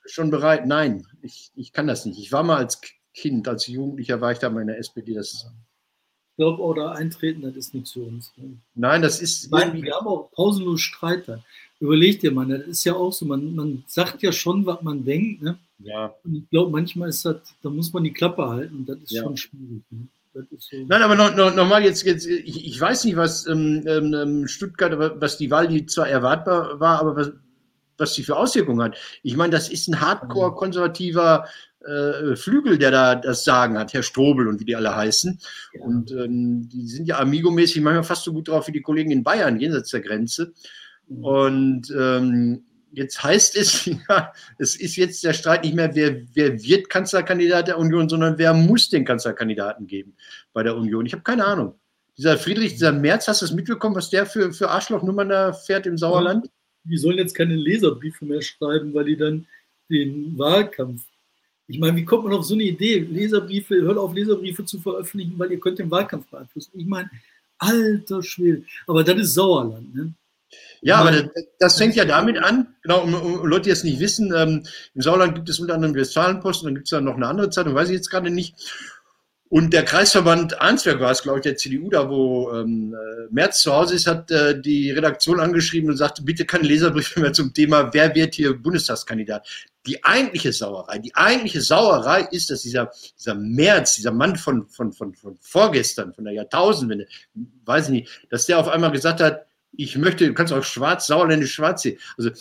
[0.05, 0.65] schon bereit.
[0.65, 2.17] Nein, ich, ich kann das nicht.
[2.17, 2.79] Ich war mal als
[3.13, 5.13] Kind, als Jugendlicher war ich da mal in der SPD.
[5.13, 8.31] Das ich glaube, oder eintreten, das ist nichts für uns.
[8.37, 8.57] Ne?
[8.73, 9.51] Nein, das ist.
[9.51, 11.43] Nein, wir haben auch pausenlos Streit da.
[11.81, 15.03] Überleg dir mal, das ist ja auch so, man, man sagt ja schon, was man
[15.03, 15.41] denkt.
[15.41, 15.59] Ne?
[15.79, 16.15] Ja.
[16.23, 19.11] Und ich glaube, manchmal ist das, da muss man die Klappe halten und das ist
[19.11, 19.23] ja.
[19.23, 19.83] schon schwierig.
[19.89, 20.07] Ne?
[20.33, 20.77] So.
[20.87, 24.97] Nein, aber nochmal noch, noch jetzt, jetzt ich, ich, weiß nicht, was ähm, ähm, Stuttgart,
[25.19, 27.31] was die Wahl, die zwar erwartbar war, aber was,
[27.97, 28.97] was die für Auswirkungen hat.
[29.23, 31.45] Ich meine, das ist ein hardcore-konservativer
[31.85, 35.39] äh, Flügel, der da das Sagen hat, Herr Strobel und wie die alle heißen.
[35.73, 35.81] Ja.
[35.81, 39.23] Und ähm, die sind ja Amigo-mäßig manchmal fast so gut drauf wie die Kollegen in
[39.23, 40.53] Bayern, jenseits der Grenze.
[41.07, 41.23] Mhm.
[41.25, 46.61] Und ähm, jetzt heißt es, ja, es ist jetzt der Streit nicht mehr, wer, wer
[46.61, 50.15] wird Kanzlerkandidat der Union, sondern wer muss den Kanzlerkandidaten geben
[50.53, 51.05] bei der Union.
[51.05, 51.75] Ich habe keine Ahnung.
[52.17, 55.87] Dieser Friedrich, dieser Merz, hast du es mitbekommen, was der für, für Arschlochnummern da fährt
[55.87, 56.49] im Sauerland?
[56.83, 59.47] Die sollen jetzt keine Leserbriefe mehr schreiben, weil die dann
[59.89, 61.03] den Wahlkampf.
[61.67, 62.99] Ich meine, wie kommt man auf so eine Idee?
[62.99, 66.71] Leserbriefe, hört auf, Leserbriefe zu veröffentlichen, weil ihr könnt den Wahlkampf beeinflussen.
[66.73, 67.09] Ich meine,
[67.57, 68.63] alter Schwede.
[68.87, 69.95] Aber das ist Sauerland.
[69.95, 70.13] Ne?
[70.81, 71.25] Ja, aber das,
[71.59, 74.63] das, fängt ja damit an, genau, um, um Leute, die es nicht wissen, ähm,
[74.95, 77.51] im Sauerland gibt es unter anderem Westfalenpost und dann gibt es da noch eine andere
[77.51, 78.55] Zeitung, weiß ich jetzt gerade nicht.
[79.47, 83.61] Und der Kreisverband Arnsberg war es, glaube ich, der CDU, da wo ähm, äh, Merz
[83.61, 87.53] zu Hause ist, hat äh, die Redaktion angeschrieben und sagte, bitte keine Leserbriefe mehr zum
[87.53, 89.45] Thema, wer wird hier Bundestagskandidat.
[89.85, 94.93] die eigentliche Sauerei, die eigentliche Sauerei ist, dass dieser, dieser März, dieser Mann von, von,
[94.93, 97.07] von, von vorgestern, von der Jahrtausendwende,
[97.65, 101.07] weiß ich nicht, dass der auf einmal gesagt hat, ich möchte, du kannst auch schwarz,
[101.07, 101.97] sauerländisch schwarz sehen.
[102.17, 102.31] Also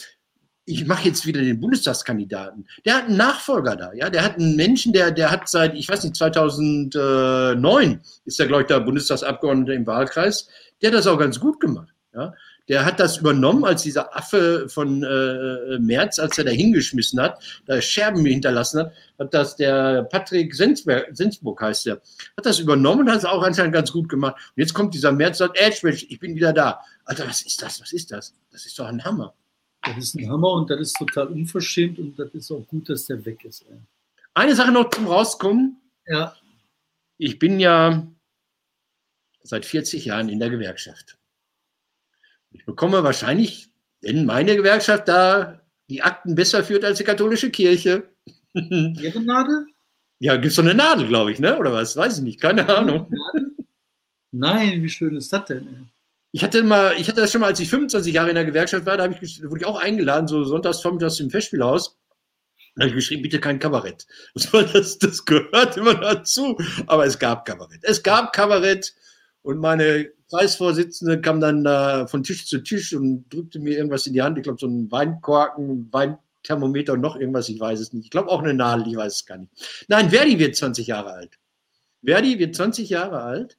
[0.65, 2.67] ich mache jetzt wieder den Bundestagskandidaten.
[2.85, 4.11] Der hat einen Nachfolger da, ja.
[4.11, 8.63] Der hat einen Menschen, der, der hat seit, ich weiß nicht, 2009 ist er, glaube
[8.63, 10.49] ich, der Bundestagsabgeordnete im Wahlkreis.
[10.81, 12.35] Der hat das auch ganz gut gemacht, ja.
[12.71, 17.43] Der hat das übernommen, als dieser Affe von äh, Merz, als er da hingeschmissen hat,
[17.67, 21.95] da Scherben hinterlassen hat, hat das der Patrick Sensberg, Sensburg heißt der,
[22.37, 24.37] hat das übernommen und hat es auch anscheinend ganz gut gemacht.
[24.37, 26.81] Und jetzt kommt dieser Merz und sagt, ey, ich bin wieder da.
[27.07, 27.81] Alter, was ist das?
[27.81, 28.35] Was ist das?
[28.53, 29.35] Das ist doch ein Hammer.
[29.83, 33.07] Das ist ein Hammer und das ist total unverschämt und das ist auch gut, dass
[33.07, 33.63] der weg ist.
[33.69, 33.79] Ey.
[34.35, 35.81] Eine Sache noch zum Rauskommen.
[36.07, 36.37] Ja.
[37.19, 38.07] Ich bin ja
[39.43, 41.17] seit 40 Jahren in der Gewerkschaft.
[42.53, 43.71] Ich bekomme wahrscheinlich,
[44.01, 48.09] wenn meine Gewerkschaft da die Akten besser führt als die katholische Kirche.
[48.55, 49.67] Ihre Nadel?
[50.19, 51.59] Ja, gibt es so eine Nadel, glaube ich, ne?
[51.59, 51.97] Oder was?
[51.97, 53.13] Weiß ich nicht, keine Ahnung.
[54.33, 55.89] Nein, wie schön ist das denn?
[56.33, 58.87] Ich hatte mal, ich hatte das schon mal, als ich 25 Jahre in der Gewerkschaft
[58.87, 61.99] war, da ich, wurde ich auch eingeladen, so sonntags, vormittags im Festspielhaus.
[62.77, 64.07] Da habe ich geschrieben, bitte kein Kabarett.
[64.53, 66.57] Das, das gehört immer dazu.
[66.87, 67.81] Aber es gab Kabarett.
[67.83, 68.95] Es gab Kabarett
[69.43, 74.13] und meine Kreisvorsitzende kam dann da von Tisch zu Tisch und drückte mir irgendwas in
[74.13, 74.39] die Hand.
[74.39, 78.05] Ich glaube, so ein Weinkorken, Weinthermometer und noch irgendwas, ich weiß es nicht.
[78.05, 79.53] Ich glaube auch eine Nadel, ich weiß es gar nicht.
[79.89, 81.39] Nein, Verdi wird 20 Jahre alt.
[82.03, 83.59] Verdi wird 20 Jahre alt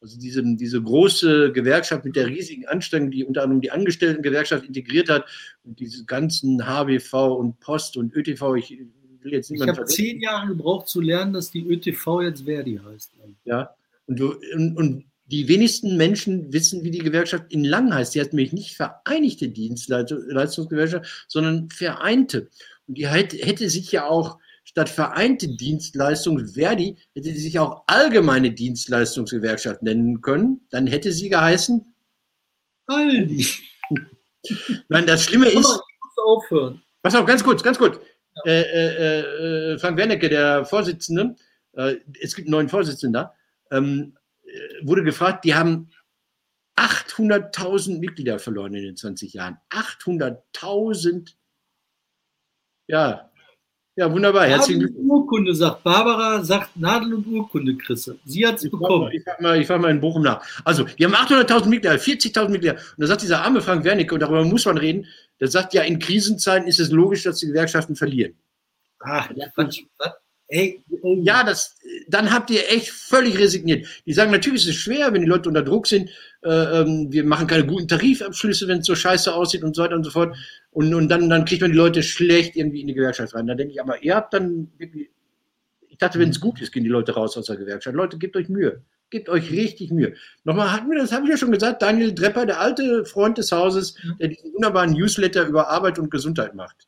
[0.00, 5.08] also diese, diese große Gewerkschaft mit der riesigen Anstrengung, die unter anderem die Angestelltengewerkschaft integriert
[5.08, 5.26] hat
[5.64, 8.78] und diese ganzen HBV und Post und ÖTV, ich
[9.22, 12.80] will jetzt niemand Ich habe zehn Jahre gebraucht zu lernen, dass die ÖTV jetzt Verdi
[12.84, 13.14] heißt.
[13.44, 13.74] Ja,
[14.06, 18.14] und, du, und, und die wenigsten Menschen wissen, wie die Gewerkschaft in Lang heißt.
[18.14, 22.48] Die hat nämlich nicht Vereinigte Dienstleistungsgewerkschaft, sondern Vereinte.
[22.86, 28.52] Und die hätte, sich ja auch statt vereinte Dienstleistung Verdi hätte sie sich auch allgemeine
[28.52, 30.60] Dienstleistungsgewerkschaft nennen können.
[30.70, 31.94] Dann hätte sie geheißen
[32.86, 33.46] Aldi.
[34.88, 35.54] Nein, das Schlimme ist.
[35.54, 35.82] Ich muss
[36.24, 36.82] aufhören.
[37.02, 37.98] Pass auf, ganz kurz, ganz kurz.
[38.44, 38.52] Ja.
[38.52, 39.20] Äh, äh,
[39.72, 41.36] äh, Frank Wernecke, der Vorsitzende,
[41.72, 43.34] äh, es gibt einen neuen Vorsitzenden da,
[43.70, 44.15] ähm, äh,
[44.82, 45.90] wurde gefragt, die haben
[46.76, 49.58] 800.000 Mitglieder verloren in den 20 Jahren.
[49.70, 51.34] 800.000
[52.88, 53.30] ja,
[53.98, 54.46] ja, wunderbar.
[54.46, 55.08] Herzlichen Glückwunsch.
[55.08, 58.18] Urkunde, sagt Barbara, sagt Nadel und Urkunde, Chrisse.
[58.26, 59.10] Sie hat es bekommen.
[59.10, 60.46] ich frage mal, frag mal in Bochum nach.
[60.66, 62.74] Also, die haben 800.000 Mitglieder, 40.000 Mitglieder.
[62.74, 65.06] Und da sagt dieser arme Frank Wernicke, und darüber muss man reden,
[65.40, 68.34] der sagt ja, in Krisenzeiten ist es logisch, dass die Gewerkschaften verlieren.
[69.00, 69.84] Ach, Quatsch.
[69.96, 70.12] Was?
[70.48, 71.16] Ey, oh.
[71.22, 71.74] Ja, das,
[72.08, 73.86] dann habt ihr echt völlig resigniert.
[74.06, 76.10] Die sagen, natürlich ist es schwer, wenn die Leute unter Druck sind.
[76.42, 79.96] Äh, ähm, wir machen keine guten Tarifabschlüsse, wenn es so scheiße aussieht und so weiter
[79.96, 80.36] und so fort.
[80.70, 83.46] Und, und dann, dann kriegt man die Leute schlecht irgendwie in die Gewerkschaft rein.
[83.46, 84.70] Da denke ich, aber ihr habt dann
[85.96, 87.96] ich dachte, wenn es gut ist, gehen die Leute raus aus der Gewerkschaft.
[87.96, 88.82] Leute, gebt euch Mühe.
[89.08, 90.12] Gebt euch richtig Mühe.
[90.44, 93.50] Nochmal hatten wir, das habe ich ja schon gesagt, Daniel Drepper, der alte Freund des
[93.50, 96.86] Hauses, der diesen wunderbaren Newsletter über Arbeit und Gesundheit macht.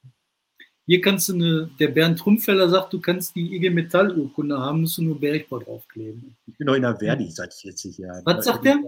[0.89, 4.97] Hier kannst du eine, der Bernd Trumpfeller sagt, du kannst die IG Metall-Urkunde haben, musst
[4.97, 6.35] du nur Bergbau draufkleben.
[6.47, 8.23] Ich bin noch in der Verdi seit 40 Jahren.
[8.25, 8.79] Was sagt der?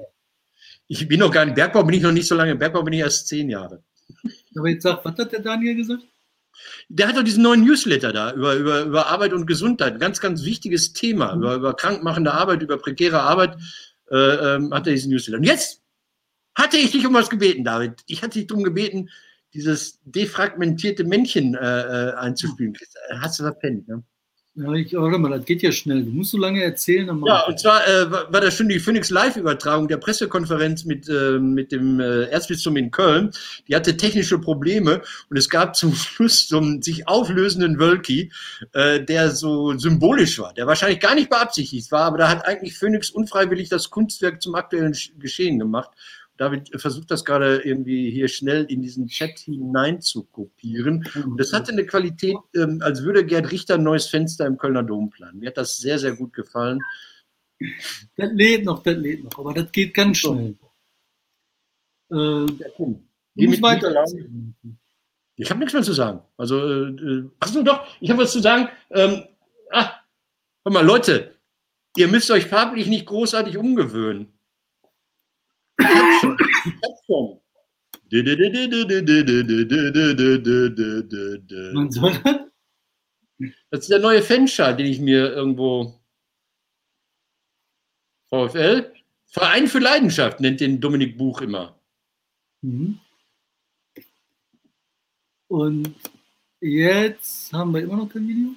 [0.88, 3.00] Ich bin noch gar nicht, Bergbau bin ich noch nicht so lange, Bergbau bin ich
[3.00, 3.82] erst zehn Jahre.
[4.56, 6.02] Aber jetzt sag, was hat der Daniel gesagt?
[6.88, 10.00] Der hat doch diesen neuen Newsletter da über, über, über Arbeit und Gesundheit.
[10.00, 11.36] Ganz, ganz wichtiges Thema.
[11.36, 11.42] Mhm.
[11.42, 13.58] Über, über krankmachende Arbeit, über prekäre Arbeit
[14.10, 15.36] äh, ähm, hat er diesen Newsletter.
[15.36, 15.82] Und jetzt
[16.54, 18.00] hatte ich dich um was gebeten, David.
[18.06, 19.10] Ich hatte dich darum gebeten,
[19.54, 22.76] dieses defragmentierte Männchen äh, äh einzuspielen.
[23.20, 24.02] Hast du verpennt, ne?
[24.56, 26.04] Ja, ich, warte mal, das geht ja schnell.
[26.04, 27.06] Du musst so lange erzählen.
[27.24, 31.70] ja, und zwar äh, war das schon die Phoenix Live-Übertragung der Pressekonferenz mit, äh, mit
[31.70, 33.30] dem äh, Erzbistum in Köln.
[33.68, 38.32] Die hatte technische Probleme und es gab zum Schluss so einen sich auflösenden Wölki,
[38.72, 42.76] äh, der so symbolisch war, der wahrscheinlich gar nicht beabsichtigt war, aber da hat eigentlich
[42.76, 45.90] Phoenix unfreiwillig das Kunstwerk zum aktuellen Geschehen gemacht.
[46.40, 51.06] David versucht das gerade irgendwie hier schnell in diesen Chat hinein zu kopieren.
[51.14, 54.82] Und das hatte eine Qualität, ähm, als würde Gerd Richter ein neues Fenster im Kölner
[54.82, 55.40] Dom planen.
[55.40, 56.80] Mir hat das sehr, sehr gut gefallen.
[58.16, 60.56] Das lädt noch, das lädt noch, aber das geht ganz schnell.
[62.10, 62.46] Äh.
[63.36, 64.06] Geh weiter.
[65.36, 66.22] Ich habe nichts mehr zu sagen.
[66.38, 68.70] Also, äh, äh achso, doch, ich habe was zu sagen.
[68.88, 69.24] Ähm,
[69.70, 69.92] ah,
[70.64, 71.34] hör mal, Leute,
[71.96, 74.32] ihr müsst euch farblich nicht großartig umgewöhnen.
[83.70, 86.00] Das ist der neue Fanschal, den ich mir irgendwo.
[88.28, 88.92] VfL?
[89.26, 91.78] Verein für Leidenschaft nennt den Dominik Buch immer.
[92.62, 92.98] Mhm.
[95.48, 95.94] Und
[96.60, 98.54] Jetzt haben wir immer noch kein Video.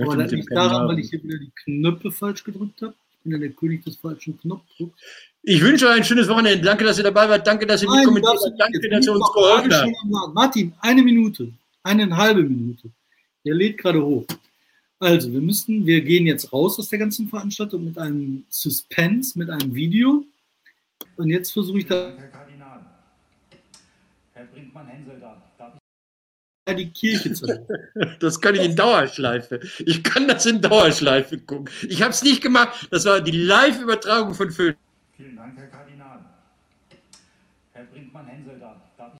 [0.00, 2.94] Aber das liegt daran, weil ich hier wieder die Knöpfe falsch gedrückt habe.
[3.24, 5.00] Ich bin ja der König des falschen Knopfdrucks.
[5.44, 6.62] Ich wünsche euch ein schönes Wochenende.
[6.62, 7.46] Danke, dass ihr dabei wart.
[7.46, 8.60] Danke, dass ihr Nein, mitkommentiert habt.
[8.60, 10.34] Danke, dass ihr uns geholfen habt.
[10.34, 11.50] Martin, eine Minute.
[11.82, 12.90] Eineinhalbe Minute.
[13.46, 14.26] Der lädt gerade hoch.
[14.98, 19.48] Also, wir müssten, wir gehen jetzt raus aus der ganzen Veranstaltung mit einem Suspense, mit
[19.48, 20.26] einem Video.
[21.16, 22.84] Und jetzt versuche ich da Herr Kardinal.
[24.34, 25.28] Herr Brinkmann-Hensel da.
[25.28, 25.43] Darf ich
[26.72, 27.46] die Kirche zu.
[28.20, 29.60] Das kann ich in Dauerschleife.
[29.84, 31.68] Ich kann das in Dauerschleife gucken.
[31.88, 32.88] Ich habe es nicht gemacht.
[32.90, 34.74] Das war die Live-Übertragung von Föhn.
[35.16, 36.24] Vielen Dank, Herr Kardinal.
[37.72, 38.80] Herr Brinkmann-Hensel da.
[38.96, 39.12] Darf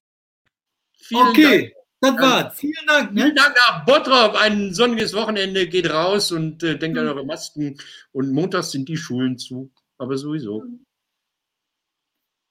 [0.98, 1.36] ich Vielen Dank.
[1.38, 2.58] Okay, das war's.
[2.58, 3.12] Vielen Dank.
[3.12, 3.34] Vielen Ne?
[3.34, 4.34] Dank nach Bottrop.
[4.36, 5.68] Ein sonniges Wochenende.
[5.68, 7.76] Geht raus und äh, denkt an eure Masken.
[8.12, 9.70] Und montags sind die Schulen zu.
[9.98, 10.64] Aber sowieso.